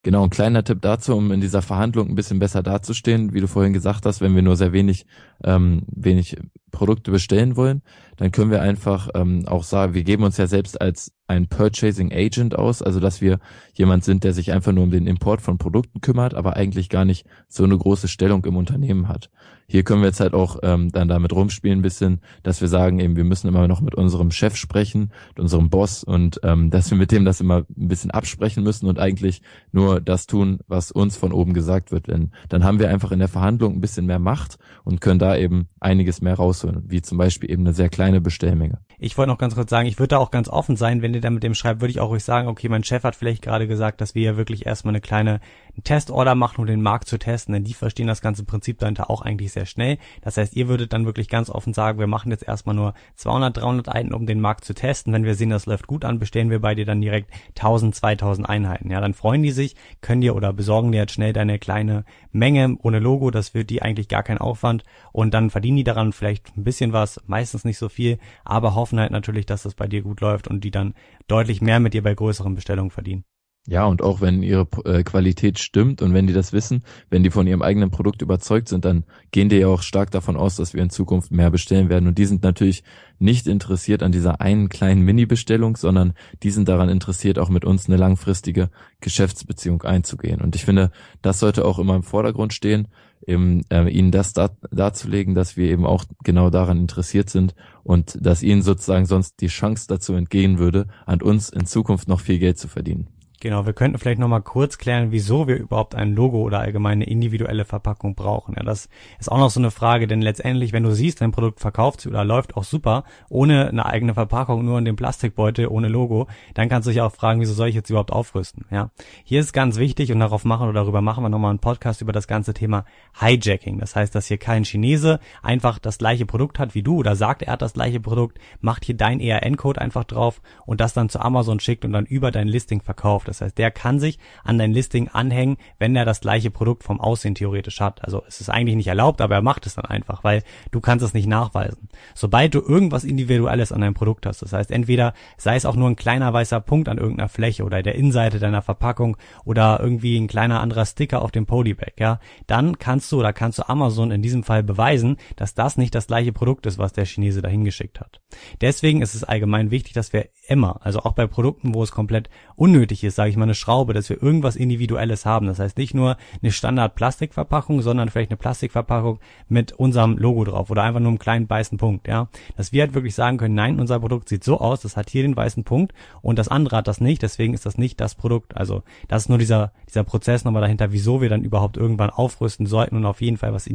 [0.05, 3.47] Genau, ein kleiner Tipp dazu, um in dieser Verhandlung ein bisschen besser dazustehen, wie du
[3.47, 5.05] vorhin gesagt hast, wenn wir nur sehr wenig,
[5.45, 6.35] ähm, wenig
[6.71, 7.81] Produkte bestellen wollen,
[8.17, 12.11] dann können wir einfach ähm, auch sagen, wir geben uns ja selbst als ein Purchasing
[12.11, 13.39] Agent aus, also dass wir
[13.75, 17.05] jemand sind, der sich einfach nur um den Import von Produkten kümmert, aber eigentlich gar
[17.05, 19.29] nicht so eine große Stellung im Unternehmen hat.
[19.73, 22.99] Hier können wir jetzt halt auch ähm, dann damit rumspielen ein bisschen, dass wir sagen
[22.99, 26.91] eben, wir müssen immer noch mit unserem Chef sprechen, mit unserem Boss und ähm, dass
[26.91, 30.91] wir mit dem das immer ein bisschen absprechen müssen und eigentlich nur das tun, was
[30.91, 32.05] uns von oben gesagt wird.
[32.05, 35.35] Denn dann haben wir einfach in der Verhandlung ein bisschen mehr Macht und können da
[35.35, 38.77] eben einiges mehr rausholen, wie zum Beispiel eben eine sehr kleine Bestellmenge.
[38.99, 41.21] Ich wollte noch ganz kurz sagen, ich würde da auch ganz offen sein, wenn ihr
[41.21, 43.67] da mit dem schreibt, würde ich auch ruhig sagen, okay, mein Chef hat vielleicht gerade
[43.67, 45.39] gesagt, dass wir ja wirklich erstmal eine kleine
[45.83, 49.23] Testorder machen, um den Markt zu testen, denn die verstehen das ganze Prinzip dahinter auch
[49.23, 49.97] eigentlich sehr schnell.
[50.21, 53.57] Das heißt, ihr würdet dann wirklich ganz offen sagen, wir machen jetzt erstmal nur 200,
[53.57, 55.13] 300 Einheiten, um den Markt zu testen.
[55.13, 58.47] Wenn wir sehen, das läuft gut an, bestellen wir bei dir dann direkt 1000, 2000
[58.47, 58.91] Einheiten.
[58.91, 62.77] Ja, dann freuen die sich, können dir oder besorgen dir jetzt schnell deine kleine Menge
[62.81, 63.31] ohne Logo.
[63.31, 66.93] Das wird die eigentlich gar kein Aufwand und dann verdienen die daran vielleicht ein bisschen
[66.93, 70.47] was, meistens nicht so viel, aber hoffen halt natürlich, dass das bei dir gut läuft
[70.47, 70.93] und die dann
[71.27, 73.25] deutlich mehr mit dir bei größeren Bestellungen verdienen.
[73.65, 77.29] Ja, und auch wenn ihre äh, Qualität stimmt und wenn die das wissen, wenn die
[77.29, 80.73] von ihrem eigenen Produkt überzeugt sind, dann gehen die ja auch stark davon aus, dass
[80.73, 82.07] wir in Zukunft mehr bestellen werden.
[82.09, 82.83] Und die sind natürlich
[83.19, 87.87] nicht interessiert an dieser einen kleinen Mini-Bestellung, sondern die sind daran interessiert, auch mit uns
[87.87, 90.41] eine langfristige Geschäftsbeziehung einzugehen.
[90.41, 92.89] Und ich finde, das sollte auch immer im Vordergrund stehen,
[93.25, 98.17] eben, äh, ihnen das da, darzulegen, dass wir eben auch genau daran interessiert sind und
[98.19, 102.39] dass ihnen sozusagen sonst die Chance dazu entgehen würde, an uns in Zukunft noch viel
[102.39, 103.07] Geld zu verdienen.
[103.43, 107.65] Genau, wir könnten vielleicht nochmal kurz klären, wieso wir überhaupt ein Logo oder allgemeine individuelle
[107.65, 108.55] Verpackung brauchen.
[108.55, 108.87] Ja, das
[109.19, 112.09] ist auch noch so eine Frage, denn letztendlich, wenn du siehst, dein Produkt verkauft sich
[112.09, 116.69] oder läuft auch super, ohne eine eigene Verpackung, nur in dem Plastikbeutel, ohne Logo, dann
[116.69, 118.63] kannst du dich auch fragen, wieso soll ich jetzt überhaupt aufrüsten?
[118.71, 118.91] Ja,
[119.25, 122.13] hier ist ganz wichtig und darauf machen oder darüber machen wir nochmal einen Podcast über
[122.13, 122.85] das ganze Thema
[123.19, 123.77] Hijacking.
[123.77, 127.41] Das heißt, dass hier kein Chinese einfach das gleiche Produkt hat wie du oder sagt,
[127.41, 131.19] er hat das gleiche Produkt, macht hier dein ERN-Code einfach drauf und das dann zu
[131.19, 133.32] Amazon schickt und dann über dein Listing verkauft.
[133.33, 136.99] Das heißt, der kann sich an dein Listing anhängen, wenn er das gleiche Produkt vom
[136.99, 138.03] Aussehen theoretisch hat.
[138.03, 141.03] Also es ist eigentlich nicht erlaubt, aber er macht es dann einfach, weil du kannst
[141.03, 141.89] es nicht nachweisen.
[142.13, 145.89] Sobald du irgendwas Individuelles an deinem Produkt hast, das heißt entweder sei es auch nur
[145.89, 150.27] ein kleiner weißer Punkt an irgendeiner Fläche oder der Innenseite deiner Verpackung oder irgendwie ein
[150.27, 154.21] kleiner anderer Sticker auf dem Polybag, ja, dann kannst du oder kannst du Amazon in
[154.21, 157.99] diesem Fall beweisen, dass das nicht das gleiche Produkt ist, was der Chinese dahin geschickt
[157.99, 158.21] hat.
[158.61, 162.29] Deswegen ist es allgemein wichtig, dass wir immer, also auch bei Produkten, wo es komplett
[162.55, 165.47] unnötig ist, sage ich mal eine Schraube, dass wir irgendwas Individuelles haben.
[165.47, 170.83] Das heißt nicht nur eine Standard-Plastikverpackung, sondern vielleicht eine Plastikverpackung mit unserem Logo drauf oder
[170.83, 172.27] einfach nur einem kleinen weißen Punkt, ja.
[172.57, 175.21] Dass wir halt wirklich sagen können, nein, unser Produkt sieht so aus, das hat hier
[175.21, 178.57] den weißen Punkt und das andere hat das nicht, deswegen ist das nicht das Produkt.
[178.57, 182.65] Also das ist nur dieser, dieser Prozess nochmal dahinter, wieso wir dann überhaupt irgendwann aufrüsten
[182.65, 183.69] sollten und auf jeden Fall was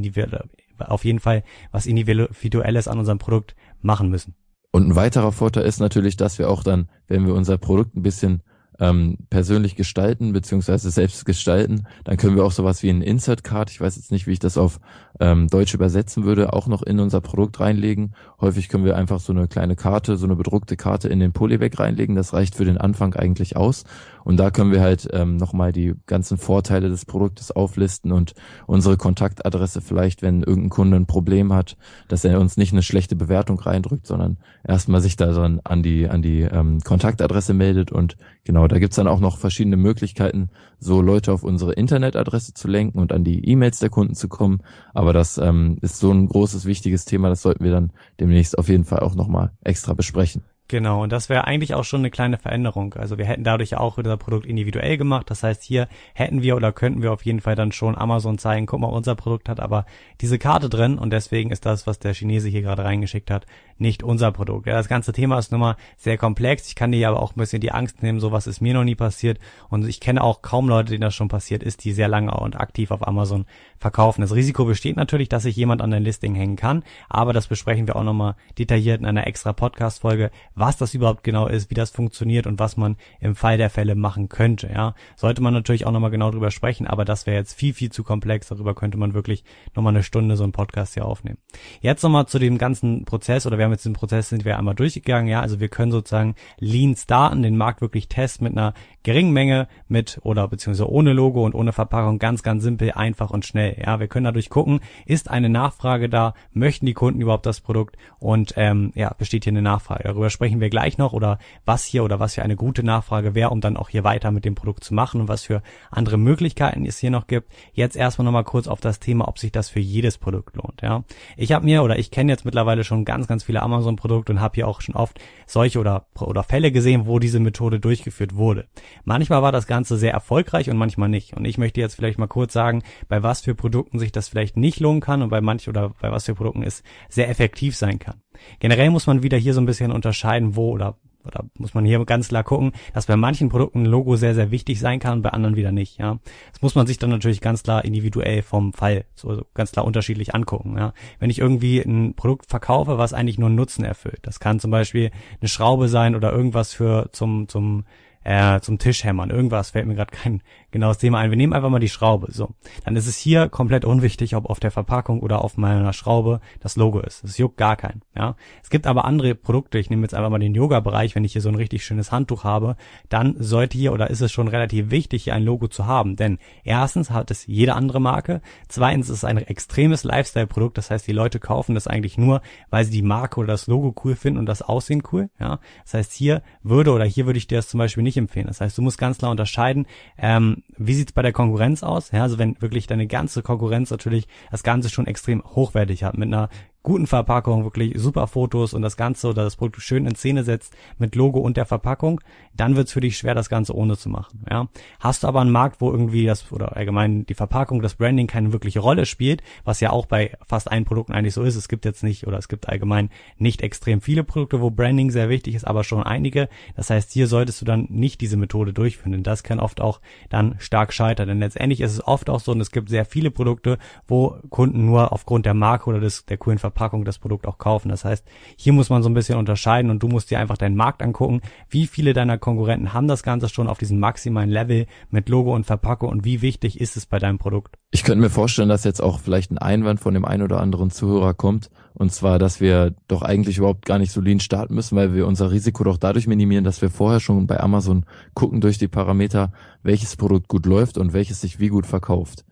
[0.79, 4.35] auf jeden Fall was individuelles an unserem Produkt machen müssen.
[4.73, 8.03] Und ein weiterer Vorteil ist natürlich, dass wir auch dann, wenn wir unser Produkt ein
[8.03, 8.43] bisschen
[8.81, 13.71] ähm, persönlich gestalten, beziehungsweise selbst gestalten, dann können wir auch sowas wie ein Insert Card,
[13.71, 14.81] ich weiß jetzt nicht, wie ich das auf
[15.21, 18.15] ähm, Deutsch übersetzen würde, auch noch in unser Produkt reinlegen.
[18.41, 21.79] Häufig können wir einfach so eine kleine Karte, so eine bedruckte Karte in den Polybag
[21.79, 22.15] reinlegen.
[22.15, 23.85] Das reicht für den Anfang eigentlich aus.
[24.29, 28.35] Und da können wir halt ähm, nochmal die ganzen Vorteile des Produktes auflisten und
[28.67, 33.17] unsere Kontaktadresse vielleicht, wenn irgendein Kunde ein Problem hat, dass er uns nicht eine schlechte
[33.17, 37.91] Bewertung reindrückt, sondern erstmal sich da dann an die, an die ähm, Kontaktadresse meldet.
[37.91, 42.69] Und genau, da gibt's dann auch noch verschiedene Möglichkeiten, so Leute auf unsere Internetadresse zu
[42.69, 44.59] lenken und an die E-Mails der Kunden zu kommen.
[44.93, 48.69] Aber das ähm, ist so ein großes, wichtiges Thema, das sollten wir dann demnächst auf
[48.69, 50.43] jeden Fall auch nochmal extra besprechen.
[50.71, 52.93] Genau, und das wäre eigentlich auch schon eine kleine Veränderung.
[52.93, 55.31] Also wir hätten dadurch auch unser Produkt individuell gemacht.
[55.31, 58.67] Das heißt, hier hätten wir oder könnten wir auf jeden Fall dann schon Amazon zeigen,
[58.67, 59.87] guck mal, unser Produkt hat aber
[60.21, 63.47] diese Karte drin und deswegen ist das, was der Chinese hier gerade reingeschickt hat,
[63.81, 64.67] nicht unser Produkt.
[64.67, 66.69] Ja, das ganze Thema ist nun mal sehr komplex.
[66.69, 68.95] Ich kann dir aber auch ein bisschen die Angst nehmen, sowas ist mir noch nie
[68.95, 69.39] passiert
[69.69, 72.59] und ich kenne auch kaum Leute, denen das schon passiert ist, die sehr lange und
[72.59, 73.47] aktiv auf Amazon
[73.79, 74.23] verkaufen.
[74.23, 77.87] Das Risiko besteht natürlich, dass sich jemand an dein Listing hängen kann, aber das besprechen
[77.87, 81.91] wir auch nochmal detailliert in einer extra Podcast-Folge, was das überhaupt genau ist, wie das
[81.91, 84.69] funktioniert und was man im Fall der Fälle machen könnte.
[84.73, 87.91] Ja, sollte man natürlich auch nochmal genau drüber sprechen, aber das wäre jetzt viel, viel
[87.91, 88.49] zu komplex.
[88.49, 91.39] Darüber könnte man wirklich nochmal eine Stunde so einen Podcast hier aufnehmen.
[91.81, 94.75] Jetzt nochmal zu dem ganzen Prozess oder wir haben jetzt den Prozess sind wir einmal
[94.75, 95.29] durchgegangen.
[95.29, 98.75] Ja, also wir können sozusagen Lean starten, den Markt wirklich testen mit einer
[99.09, 103.47] geringen Menge mit oder beziehungsweise ohne Logo und ohne Verpackung ganz, ganz simpel, einfach und
[103.47, 103.83] schnell.
[103.83, 107.97] Ja, wir können dadurch gucken, ist eine Nachfrage da, möchten die Kunden überhaupt das Produkt
[108.19, 110.05] und ähm, ja, besteht hier eine Nachfrage.
[110.05, 113.49] Darüber sprechen wir gleich noch oder was hier oder was hier eine gute Nachfrage wäre,
[113.49, 116.85] um dann auch hier weiter mit dem Produkt zu machen und was für andere Möglichkeiten
[116.85, 117.51] es hier noch gibt.
[117.73, 120.83] Jetzt erstmal nochmal kurz auf das Thema, ob sich das für jedes Produkt lohnt.
[120.83, 121.05] Ja,
[121.39, 124.57] ich habe mir oder ich kenne jetzt mittlerweile schon ganz, ganz viele Amazon-Produkte und habe
[124.57, 128.67] hier auch schon oft solche oder oder Fälle gesehen, wo diese Methode durchgeführt wurde.
[129.05, 131.37] Manchmal war das Ganze sehr erfolgreich und manchmal nicht.
[131.37, 134.57] Und ich möchte jetzt vielleicht mal kurz sagen, bei was für Produkten sich das vielleicht
[134.57, 137.99] nicht lohnen kann und bei manch oder bei was für Produkten es sehr effektiv sein
[137.99, 138.23] kann.
[138.61, 140.97] Generell muss man wieder hier so ein bisschen unterscheiden, wo oder
[141.29, 144.51] oder muss man hier ganz klar gucken, dass bei manchen Produkten ein Logo sehr, sehr
[144.51, 146.19] wichtig sein kann und bei anderen wieder nicht, ja.
[146.53, 150.35] Das muss man sich dann natürlich ganz klar individuell vom Fall so ganz klar unterschiedlich
[150.35, 150.93] angucken, ja.
[151.19, 154.71] Wenn ich irgendwie ein Produkt verkaufe, was eigentlich nur einen Nutzen erfüllt, das kann zum
[154.71, 157.85] Beispiel eine Schraube sein oder irgendwas für zum, zum
[158.29, 159.31] äh, zum Tisch hämmern.
[159.31, 161.31] Irgendwas fällt mir gerade kein genaues Thema ein.
[161.31, 162.31] Wir nehmen einfach mal die Schraube.
[162.31, 162.51] So,
[162.85, 166.77] dann ist es hier komplett unwichtig, ob auf der Verpackung oder auf meiner Schraube das
[166.77, 167.25] Logo ist.
[167.25, 168.03] Das juckt gar keinen.
[168.15, 169.79] Ja, es gibt aber andere Produkte.
[169.79, 171.15] Ich nehme jetzt einfach mal den Yoga-Bereich.
[171.15, 172.77] Wenn ich hier so ein richtig schönes Handtuch habe,
[173.09, 176.17] dann sollte hier oder ist es schon relativ wichtig, hier ein Logo zu haben.
[176.17, 178.43] Denn erstens hat es jede andere Marke.
[178.69, 180.77] Zweitens ist es ein extremes Lifestyle-Produkt.
[180.77, 183.95] Das heißt, die Leute kaufen das eigentlich nur, weil sie die Marke oder das Logo
[184.05, 185.31] cool finden und das Aussehen cool.
[185.41, 188.47] Ja, das heißt, hier würde oder hier würde ich dir das zum Beispiel nicht empfehlen.
[188.47, 189.87] Das heißt, du musst ganz klar unterscheiden.
[190.19, 192.11] Ähm, wie sieht's bei der Konkurrenz aus?
[192.11, 196.29] Ja, also wenn wirklich deine ganze Konkurrenz natürlich das Ganze schon extrem hochwertig hat, mit
[196.29, 196.49] einer
[196.89, 200.75] guten Verpackung wirklich super Fotos und das Ganze oder das Produkt schön in Szene setzt
[200.97, 202.23] mit Logo und der Verpackung,
[202.57, 204.47] dann wird's für dich schwer, das Ganze ohne zu machen.
[204.51, 204.69] Ja?
[204.99, 208.55] Hast du aber einen Markt, wo irgendwie das oder allgemein die Verpackung, das Branding keine
[208.55, 211.57] wirkliche Rolle spielt, was ja auch bei fast allen Produkten eigentlich so ist.
[211.57, 215.29] Es gibt jetzt nicht oder es gibt allgemein nicht extrem viele Produkte, wo Branding sehr
[215.29, 216.49] wichtig ist, aber schon einige.
[216.75, 220.01] Das heißt, hier solltest du dann nicht diese Methode durchführen, denn das kann oft auch
[220.31, 221.29] dann stark scheitern.
[221.29, 224.87] Denn letztendlich ist es oft auch so, und es gibt sehr viele Produkte, wo Kunden
[224.87, 227.89] nur aufgrund der Marke oder des, der coolen Verpackung das Produkt auch kaufen.
[227.89, 228.25] Das heißt,
[228.57, 231.41] hier muss man so ein bisschen unterscheiden und du musst dir einfach deinen Markt angucken.
[231.69, 235.65] Wie viele deiner Konkurrenten haben das Ganze schon auf diesem maximalen Level mit Logo und
[235.65, 237.77] Verpackung und wie wichtig ist es bei deinem Produkt?
[237.91, 240.91] Ich könnte mir vorstellen, dass jetzt auch vielleicht ein Einwand von dem einen oder anderen
[240.91, 241.71] Zuhörer kommt.
[241.95, 245.27] Und zwar, dass wir doch eigentlich überhaupt gar nicht so lean starten müssen, weil wir
[245.27, 249.53] unser Risiko doch dadurch minimieren, dass wir vorher schon bei Amazon gucken durch die Parameter,
[249.83, 252.45] welches Produkt gut läuft und welches sich wie gut verkauft.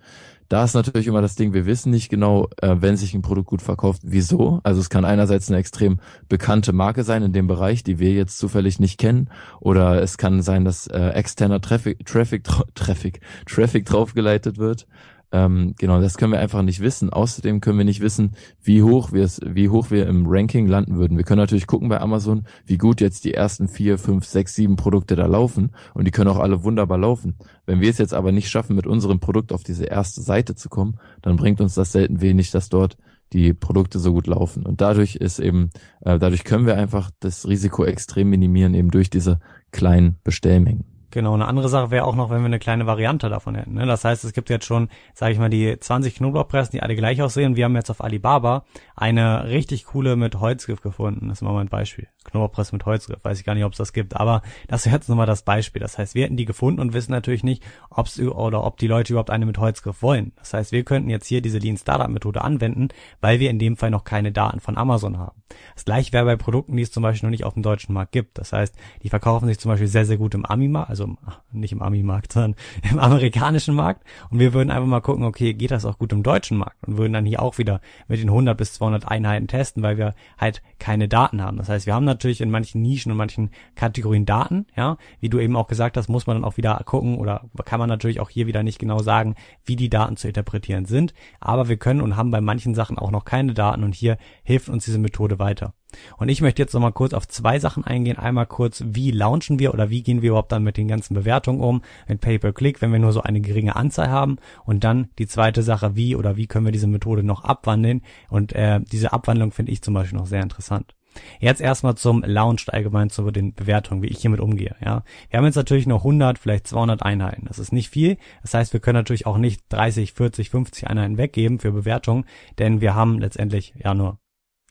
[0.49, 3.49] Da ist natürlich immer das Ding, wir wissen nicht genau, äh, wenn sich ein Produkt
[3.49, 4.61] gut verkauft, wieso.
[4.63, 8.39] Also es kann einerseits eine extrem bekannte Marke sein in dem Bereich, die wir jetzt
[8.39, 9.29] zufällig nicht kennen,
[9.61, 14.87] oder es kann sein, dass äh, externer Traffic, Traffic, Traffic, Traffic draufgeleitet wird.
[15.33, 17.11] Ähm, genau, das können wir einfach nicht wissen.
[17.11, 20.97] Außerdem können wir nicht wissen, wie hoch wir es, wie hoch wir im Ranking landen
[20.97, 21.17] würden.
[21.17, 24.77] Wir können natürlich gucken bei Amazon, wie gut jetzt die ersten vier, fünf, sechs, sieben
[24.77, 27.37] Produkte da laufen und die können auch alle wunderbar laufen.
[27.67, 30.69] Wenn wir es jetzt aber nicht schaffen, mit unserem Produkt auf diese erste Seite zu
[30.69, 32.97] kommen, dann bringt uns das selten wenig, dass dort
[33.33, 34.65] die Produkte so gut laufen.
[34.65, 35.71] Und dadurch ist eben,
[36.03, 39.41] äh, dadurch können wir einfach das Risiko extrem minimieren, eben durch diese
[39.73, 40.96] kleinen Bestellmengen.
[41.11, 43.75] Genau, eine andere Sache wäre auch noch, wenn wir eine kleine Variante davon hätten.
[43.75, 43.87] Ne?
[43.87, 47.23] Das heißt, es gibt jetzt schon, sage ich mal, die 20 Knoblauchpressen, die alle gleich
[47.23, 47.57] aussehen.
[47.57, 48.65] Wir haben jetzt auf Alibaba
[48.97, 51.29] eine richtig coole mit Holzgriff gefunden.
[51.29, 52.09] Das ist mal mein Beispiel.
[52.27, 53.19] Knoblauchpresse mit Holzgriff.
[53.23, 54.17] Weiß ich gar nicht, ob es das gibt.
[54.17, 55.81] Aber das wäre jetzt nochmal das Beispiel.
[55.81, 58.87] Das heißt, wir hätten die gefunden und wissen natürlich nicht, ob es oder ob die
[58.87, 60.33] Leute überhaupt eine mit Holzgriff wollen.
[60.37, 62.89] Das heißt, wir könnten jetzt hier diese Lean Startup Methode anwenden,
[63.21, 65.43] weil wir in dem Fall noch keine Daten von Amazon haben.
[65.75, 68.13] Das gleiche wäre bei Produkten, die es zum Beispiel noch nicht auf dem deutschen Markt
[68.13, 68.39] gibt.
[68.39, 71.17] Das heißt, die verkaufen sich zum Beispiel sehr, sehr gut im Ami-Markt, also
[71.53, 72.57] nicht im Ami-Markt, sondern
[72.91, 74.05] im amerikanischen Markt.
[74.31, 76.77] Und wir würden einfach mal gucken, okay, geht das auch gut im deutschen Markt?
[76.87, 80.15] Und würden dann hier auch wieder mit den 100 bis 200 Einheiten testen, weil wir
[80.39, 81.57] halt keine Daten haben.
[81.57, 84.97] Das heißt, wir haben natürlich in manchen Nischen und manchen Kategorien Daten, ja.
[85.21, 87.89] Wie du eben auch gesagt hast, muss man dann auch wieder gucken oder kann man
[87.89, 91.15] natürlich auch hier wieder nicht genau sagen, wie die Daten zu interpretieren sind.
[91.41, 94.69] Aber wir können und haben bei manchen Sachen auch noch keine Daten und hier hilft
[94.69, 95.75] uns diese Methode weiter.
[96.17, 98.19] Und ich möchte jetzt nochmal kurz auf zwei Sachen eingehen.
[98.19, 101.61] Einmal kurz, wie launchen wir oder wie gehen wir überhaupt dann mit den ganzen Bewertungen
[101.61, 104.39] um, mit Pay-per-Click, wenn wir nur so eine geringe Anzahl haben.
[104.65, 108.03] Und dann die zweite Sache, wie oder wie können wir diese Methode noch abwandeln.
[108.29, 110.96] Und äh, diese Abwandlung finde ich zum Beispiel noch sehr interessant.
[111.41, 114.77] Jetzt erstmal zum Launch allgemein zu den Bewertungen, wie ich hiermit umgehe.
[114.85, 117.47] Ja, wir haben jetzt natürlich noch 100, vielleicht 200 Einheiten.
[117.47, 118.17] Das ist nicht viel.
[118.43, 122.25] Das heißt, wir können natürlich auch nicht 30, 40, 50 Einheiten weggeben für Bewertungen,
[122.59, 124.19] denn wir haben letztendlich ja nur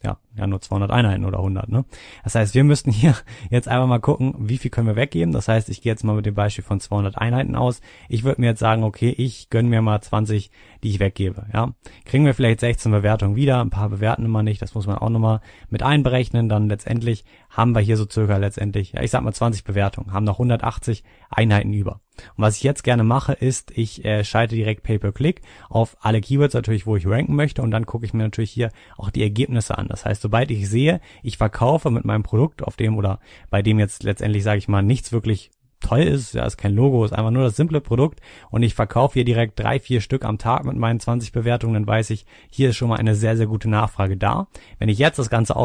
[0.04, 1.70] ja, ja nur 200 Einheiten oder 100.
[1.70, 1.86] Ne?
[2.24, 3.16] Das heißt, wir müssten hier
[3.50, 5.34] jetzt einfach mal gucken, wie viel können wir weggeben.
[5.34, 7.82] Das heißt, ich gehe jetzt mal mit dem Beispiel von 200 Einheiten aus.
[8.10, 10.52] Ich würde mir jetzt sagen, okay, ich gönne mir mal 20,
[10.84, 11.48] die ich weggebe.
[11.54, 11.74] Ja,
[12.06, 13.62] kriegen wir vielleicht 16 Bewertungen wieder.
[13.62, 14.62] Ein paar bewerten immer nicht.
[14.62, 16.50] Das muss man auch nochmal mit einberechnen.
[16.50, 20.26] Dann letztendlich haben wir hier so circa letztendlich, ja, ich sag mal 20 Bewertungen, haben
[20.26, 22.02] noch 180 Einheiten über.
[22.36, 26.54] Und was ich jetzt gerne mache, ist, ich äh, schalte direkt Pay-per-Click auf alle Keywords
[26.54, 29.78] natürlich, wo ich ranken möchte und dann gucke ich mir natürlich hier auch die Ergebnisse
[29.78, 29.88] an.
[29.88, 33.20] Das heißt, sobald ich sehe, ich verkaufe mit meinem Produkt, auf dem oder
[33.52, 37.06] bei dem jetzt letztendlich, sage ich mal, nichts wirklich toll ist, ja, ist kein Logo,
[37.06, 40.40] ist einfach nur das simple Produkt und ich verkaufe hier direkt drei, vier Stück am
[40.40, 43.46] Tag mit meinen 20 Bewertungen, dann weiß ich, hier ist schon mal eine sehr, sehr
[43.46, 44.48] gute Nachfrage da.
[44.80, 45.56] Wenn ich jetzt das Ganze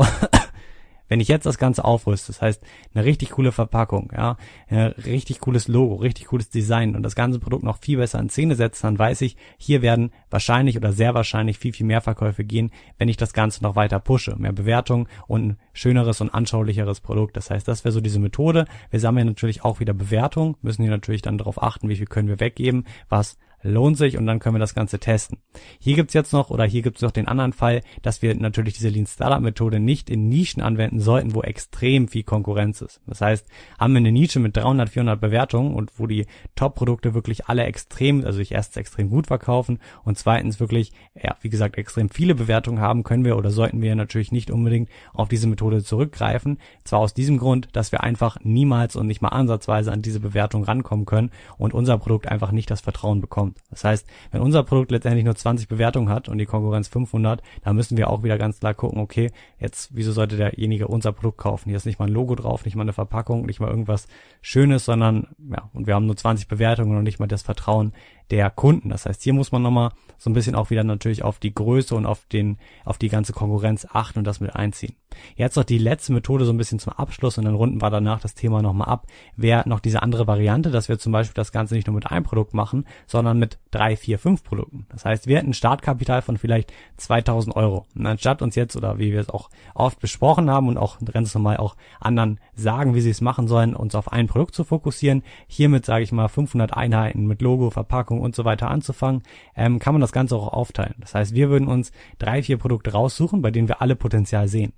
[1.11, 2.63] wenn ich jetzt das Ganze aufrüste, das heißt
[2.95, 4.37] eine richtig coole Verpackung, ja,
[4.71, 8.55] richtig cooles Logo, richtig cooles Design und das ganze Produkt noch viel besser in Szene
[8.55, 12.71] setze, dann weiß ich, hier werden wahrscheinlich oder sehr wahrscheinlich viel, viel mehr Verkäufe gehen,
[12.97, 14.37] wenn ich das Ganze noch weiter pushe.
[14.39, 17.37] Mehr Bewertung und ein schöneres und anschaulicheres Produkt.
[17.37, 18.67] Das heißt, das wäre so diese Methode.
[18.91, 22.29] Wir sammeln natürlich auch wieder Bewertung, müssen hier natürlich dann darauf achten, wie viel können
[22.29, 25.39] wir weggeben, was lohnt sich und dann können wir das Ganze testen.
[25.79, 28.89] Hier gibt's jetzt noch oder hier gibt's noch den anderen Fall, dass wir natürlich diese
[28.89, 33.01] Lean Startup Methode nicht in Nischen anwenden sollten, wo extrem viel Konkurrenz ist.
[33.07, 33.47] Das heißt,
[33.79, 38.25] haben wir eine Nische mit 300, 400 Bewertungen und wo die Top-Produkte wirklich alle extrem,
[38.25, 42.81] also sich erstens extrem gut verkaufen und zweitens wirklich, ja, wie gesagt, extrem viele Bewertungen
[42.81, 46.59] haben, können wir oder sollten wir natürlich nicht unbedingt auf diese Methode zurückgreifen.
[46.85, 50.65] Zwar aus diesem Grund, dass wir einfach niemals und nicht mal ansatzweise an diese Bewertung
[50.65, 53.71] rankommen können und unser Produkt einfach nicht das Vertrauen bekommt kommt.
[53.71, 57.77] Das heißt, wenn unser Produkt letztendlich nur 20 Bewertungen hat und die Konkurrenz 500, dann
[57.77, 61.69] müssen wir auch wieder ganz klar gucken, okay, jetzt, wieso sollte derjenige unser Produkt kaufen?
[61.69, 64.09] Hier ist nicht mal ein Logo drauf, nicht mal eine Verpackung, nicht mal irgendwas
[64.41, 67.93] Schönes, sondern, ja, und wir haben nur 20 Bewertungen und nicht mal das Vertrauen,
[68.31, 68.91] der Kunden.
[68.91, 71.95] Das heißt, hier muss man nochmal so ein bisschen auch wieder natürlich auf die Größe
[71.95, 74.95] und auf den, auf die ganze Konkurrenz achten und das mit einziehen.
[75.35, 78.21] Jetzt noch die letzte Methode so ein bisschen zum Abschluss und dann runden wir danach
[78.21, 79.07] das Thema nochmal ab.
[79.37, 82.25] Wäre noch diese andere Variante, dass wir zum Beispiel das Ganze nicht nur mit einem
[82.25, 84.87] Produkt machen, sondern mit drei, vier, fünf Produkten.
[84.91, 87.87] Das heißt, wir hätten ein Startkapital von vielleicht 2000 Euro.
[87.97, 91.35] Und anstatt uns jetzt, oder wie wir es auch oft besprochen haben und auch ganz
[91.35, 95.23] normal auch anderen sagen, wie sie es machen sollen, uns auf ein Produkt zu fokussieren,
[95.47, 99.23] hiermit, sage ich mal, 500 Einheiten mit Logo, Verpackung und so weiter anzufangen,
[99.57, 100.95] ähm, kann man das Ganze auch aufteilen.
[100.99, 104.73] Das heißt, wir würden uns drei, vier Produkte raussuchen, bei denen wir alle Potenzial sehen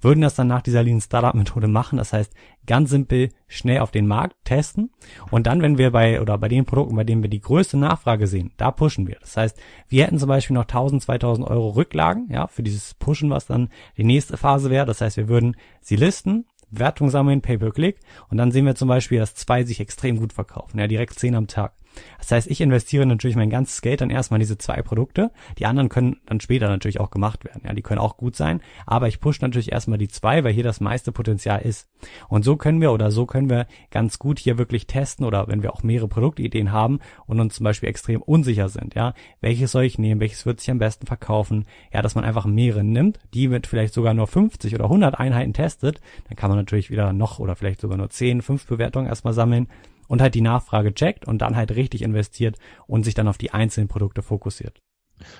[0.00, 1.98] würden das dann nach dieser Lean Startup Methode machen.
[1.98, 2.32] Das heißt,
[2.66, 4.90] ganz simpel schnell auf den Markt testen
[5.30, 8.26] und dann, wenn wir bei oder bei den Produkten, bei denen wir die größte Nachfrage
[8.26, 9.16] sehen, da pushen wir.
[9.20, 13.30] Das heißt, wir hätten zum Beispiel noch 1000, 2000 Euro Rücklagen, ja, für dieses Pushen,
[13.30, 14.86] was dann die nächste Phase wäre.
[14.86, 19.20] Das heißt, wir würden sie listen, Wertung sammeln, Pay-per-Click und dann sehen wir zum Beispiel,
[19.20, 21.74] dass zwei sich extrem gut verkaufen, ja, direkt zehn am Tag.
[22.18, 25.30] Das heißt, ich investiere natürlich mein ganzes Geld dann erstmal in diese zwei Produkte.
[25.58, 27.62] Die anderen können dann später natürlich auch gemacht werden.
[27.64, 28.60] Ja, die können auch gut sein.
[28.86, 31.88] Aber ich pushe natürlich erstmal die zwei, weil hier das meiste Potenzial ist.
[32.28, 35.62] Und so können wir oder so können wir ganz gut hier wirklich testen oder wenn
[35.62, 39.84] wir auch mehrere Produktideen haben und uns zum Beispiel extrem unsicher sind, ja, welches soll
[39.84, 43.48] ich nehmen, welches wird sich am besten verkaufen, ja, dass man einfach mehrere nimmt, die
[43.48, 47.38] mit vielleicht sogar nur 50 oder 100 Einheiten testet, dann kann man natürlich wieder noch
[47.38, 49.68] oder vielleicht sogar nur 10, 5 Bewertungen erstmal sammeln
[50.08, 53.52] und halt die Nachfrage checkt und dann halt richtig investiert und sich dann auf die
[53.52, 54.80] einzelnen Produkte fokussiert.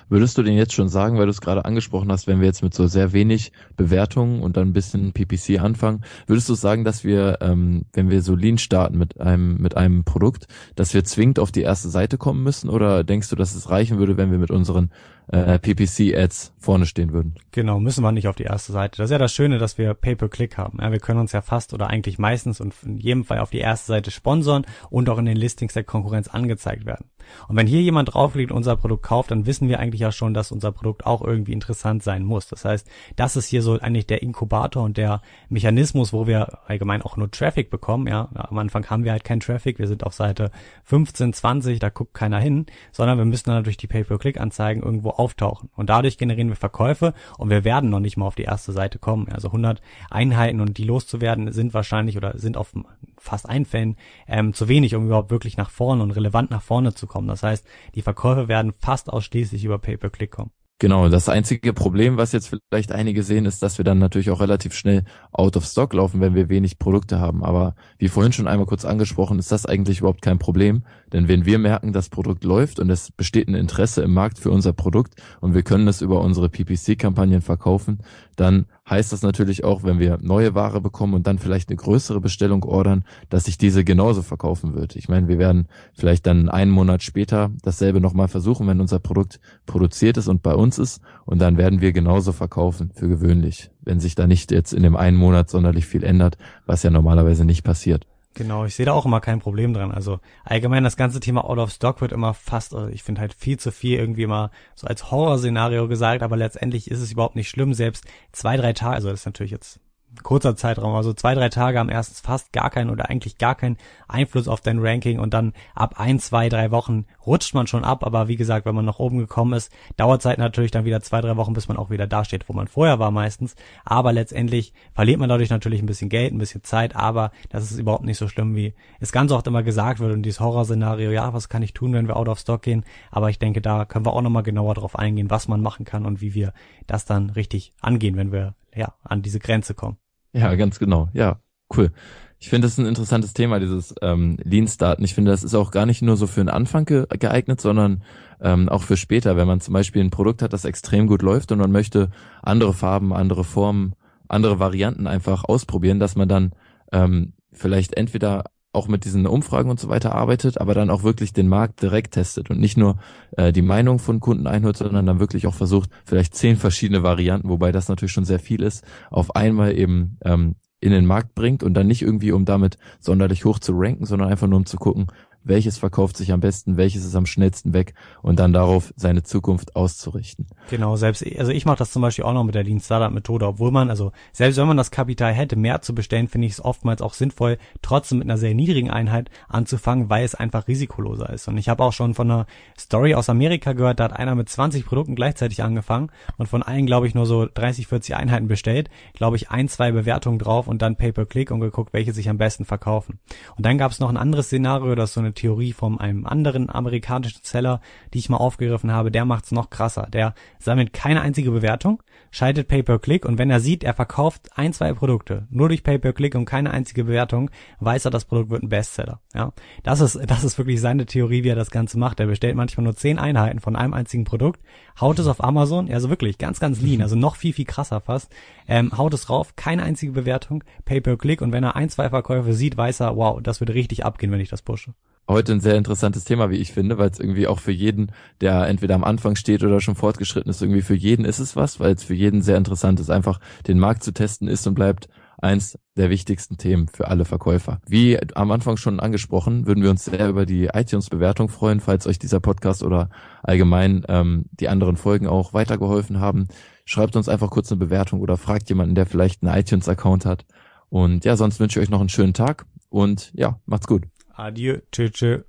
[0.09, 2.63] Würdest du denn jetzt schon sagen, weil du es gerade angesprochen hast, wenn wir jetzt
[2.63, 7.03] mit so sehr wenig Bewertungen und dann ein bisschen PPC anfangen, würdest du sagen, dass
[7.03, 11.39] wir, ähm, wenn wir so Lean starten mit einem, mit einem Produkt, dass wir zwingend
[11.39, 12.69] auf die erste Seite kommen müssen?
[12.69, 14.89] Oder denkst du, dass es reichen würde, wenn wir mit unseren
[15.27, 17.35] äh, PPC-Ads vorne stehen würden.
[17.51, 18.97] Genau, müssen wir nicht auf die erste Seite.
[18.97, 20.79] Das ist ja das Schöne, dass wir Pay-per-Click haben.
[20.81, 23.59] Ja, wir können uns ja fast oder eigentlich meistens und in jedem Fall auf die
[23.59, 27.05] erste Seite sponsern und auch in den Listings der Konkurrenz angezeigt werden.
[27.47, 30.33] Und wenn hier jemand draufklickt und unser Produkt kauft, dann wissen wir eigentlich ja schon,
[30.33, 32.47] dass unser Produkt auch irgendwie interessant sein muss.
[32.47, 37.01] Das heißt, das ist hier so eigentlich der Inkubator und der Mechanismus, wo wir allgemein
[37.01, 38.07] auch nur Traffic bekommen.
[38.07, 39.79] Ja, am Anfang haben wir halt keinen Traffic.
[39.79, 40.51] Wir sind auf Seite
[40.83, 45.69] 15, 20, da guckt keiner hin, sondern wir müssen dann natürlich die Pay-per-Click-Anzeigen irgendwo auftauchen.
[45.75, 48.99] Und dadurch generieren wir Verkäufe und wir werden noch nicht mal auf die erste Seite
[48.99, 49.27] kommen.
[49.29, 52.73] Also 100 Einheiten und die loszuwerden sind wahrscheinlich oder sind auf
[53.17, 53.97] fast Einfällen
[54.27, 57.27] ähm, zu wenig, um überhaupt wirklich nach vorne und relevant nach vorne zu kommen.
[57.27, 57.65] Das heißt,
[57.95, 60.51] die Verkäufe werden fast ausschließlich über Pay-per-Click kommen.
[60.79, 64.41] Genau, das einzige Problem, was jetzt vielleicht einige sehen, ist, dass wir dann natürlich auch
[64.41, 67.43] relativ schnell out of stock laufen, wenn wir wenig Produkte haben.
[67.43, 70.83] Aber wie vorhin schon einmal kurz angesprochen, ist das eigentlich überhaupt kein Problem.
[71.11, 74.51] Denn wenn wir merken, das Produkt läuft und es besteht ein Interesse im Markt für
[74.51, 77.97] unser Produkt und wir können es über unsere PPC-Kampagnen verkaufen,
[78.35, 82.21] dann heißt das natürlich auch, wenn wir neue Ware bekommen und dann vielleicht eine größere
[82.21, 84.95] Bestellung ordern, dass sich diese genauso verkaufen wird.
[84.95, 89.39] Ich meine, wir werden vielleicht dann einen Monat später dasselbe nochmal versuchen, wenn unser Produkt
[89.65, 93.99] produziert ist und bei uns ist und dann werden wir genauso verkaufen für gewöhnlich, wenn
[93.99, 97.63] sich da nicht jetzt in dem einen Monat sonderlich viel ändert, was ja normalerweise nicht
[97.63, 98.05] passiert.
[98.37, 99.91] Genau, ich sehe da auch immer kein Problem dran.
[99.91, 103.33] Also allgemein das ganze Thema Out of Stock wird immer fast, also ich finde halt
[103.33, 107.49] viel zu viel irgendwie immer so als Horrorszenario gesagt, aber letztendlich ist es überhaupt nicht
[107.49, 107.73] schlimm.
[107.73, 109.79] Selbst zwei, drei Tage, also das ist natürlich jetzt
[110.23, 113.77] kurzer Zeitraum, also zwei, drei Tage haben erstens fast gar keinen oder eigentlich gar keinen
[114.07, 118.05] Einfluss auf dein Ranking und dann ab ein, zwei, drei Wochen rutscht man schon ab,
[118.05, 121.21] aber wie gesagt, wenn man nach oben gekommen ist, dauert Zeit natürlich dann wieder zwei,
[121.21, 123.55] drei Wochen, bis man auch wieder da steht, wo man vorher war meistens,
[123.85, 127.79] aber letztendlich verliert man dadurch natürlich ein bisschen Geld, ein bisschen Zeit, aber das ist
[127.79, 130.13] überhaupt nicht so schlimm, wie es ganz oft immer gesagt wird.
[130.13, 133.29] Und dieses Horrorszenario, ja, was kann ich tun, wenn wir out of stock gehen, aber
[133.29, 136.21] ich denke, da können wir auch nochmal genauer drauf eingehen, was man machen kann und
[136.21, 136.53] wie wir
[136.87, 139.97] das dann richtig angehen, wenn wir ja an diese Grenze kommen.
[140.33, 141.09] Ja, ganz genau.
[141.13, 141.39] Ja,
[141.75, 141.91] cool.
[142.39, 145.03] Ich finde, das ist ein interessantes Thema, dieses ähm, Lean-Starten.
[145.03, 148.03] Ich finde, das ist auch gar nicht nur so für den Anfang ge geeignet, sondern
[148.39, 151.51] ähm, auch für später, wenn man zum Beispiel ein Produkt hat, das extrem gut läuft
[151.51, 152.11] und man möchte
[152.43, 153.95] andere Farben, andere Formen,
[154.27, 156.51] andere Varianten einfach ausprobieren, dass man dann
[156.91, 158.43] ähm, vielleicht entweder
[158.77, 162.13] auch mit diesen Umfragen und so weiter arbeitet, aber dann auch wirklich den Markt direkt
[162.13, 162.97] testet und nicht nur
[163.35, 167.49] äh, die Meinung von Kunden einholt, sondern dann wirklich auch versucht, vielleicht zehn verschiedene Varianten,
[167.49, 171.63] wobei das natürlich schon sehr viel ist, auf einmal eben ähm, in den Markt bringt
[171.63, 174.77] und dann nicht irgendwie, um damit sonderlich hoch zu ranken, sondern einfach nur um zu
[174.77, 175.07] gucken,
[175.47, 179.75] welches verkauft sich am besten, welches ist am schnellsten weg und dann darauf seine Zukunft
[179.75, 180.47] auszurichten.
[180.69, 183.47] Genau, selbst, also ich mache das zum Beispiel auch noch mit der Lean Startup Methode,
[183.47, 186.63] obwohl man, also selbst wenn man das Kapital hätte, mehr zu bestellen, finde ich es
[186.63, 191.47] oftmals auch sinnvoll, trotzdem mit einer sehr niedrigen Einheit anzufangen, weil es einfach risikoloser ist.
[191.47, 192.45] Und ich habe auch schon von einer
[192.77, 196.85] Story aus Amerika gehört, da hat einer mit 20 Produkten gleichzeitig angefangen und von allen,
[196.85, 200.81] glaube ich, nur so 30, 40 Einheiten bestellt, glaube ich, ein, zwei Bewertungen drauf und
[200.81, 203.19] dann Pay-per-Click und geguckt, welche sich am besten verkaufen.
[203.55, 206.69] Und dann gab es noch ein anderes Szenario, das so eine Theorie von einem anderen
[206.69, 207.79] amerikanischen Seller,
[208.13, 210.07] die ich mal aufgegriffen habe, der macht's noch krasser.
[210.11, 214.93] Der sammelt keine einzige Bewertung, schaltet Pay-per-Click und wenn er sieht, er verkauft ein, zwei
[214.93, 219.21] Produkte nur durch Pay-per-Click und keine einzige Bewertung, weiß er, das Produkt wird ein Bestseller.
[219.33, 222.19] Ja, das ist, das ist wirklich seine Theorie, wie er das Ganze macht.
[222.19, 224.61] Er bestellt manchmal nur zehn Einheiten von einem einzigen Produkt,
[224.99, 228.33] haut es auf Amazon, also wirklich ganz, ganz lean, also noch viel, viel krasser fast,
[228.67, 232.75] ähm, haut es rauf, keine einzige Bewertung, Pay-per-Click und wenn er ein, zwei Verkäufe sieht,
[232.75, 234.93] weiß er, wow, das wird richtig abgehen, wenn ich das pushe
[235.27, 238.11] heute ein sehr interessantes Thema, wie ich finde, weil es irgendwie auch für jeden,
[238.41, 241.79] der entweder am Anfang steht oder schon fortgeschritten ist, irgendwie für jeden ist es was,
[241.79, 245.09] weil es für jeden sehr interessant ist, einfach den Markt zu testen ist und bleibt
[245.39, 247.79] eins der wichtigsten Themen für alle Verkäufer.
[247.87, 252.19] Wie am Anfang schon angesprochen, würden wir uns sehr über die iTunes-Bewertung freuen, falls euch
[252.19, 253.09] dieser Podcast oder
[253.43, 256.47] allgemein ähm, die anderen Folgen auch weitergeholfen haben.
[256.85, 260.45] Schreibt uns einfach kurz eine Bewertung oder fragt jemanden, der vielleicht einen iTunes-Account hat.
[260.89, 264.03] Und ja, sonst wünsche ich euch noch einen schönen Tag und ja, macht's gut.
[264.37, 265.43] Adieu, tschö.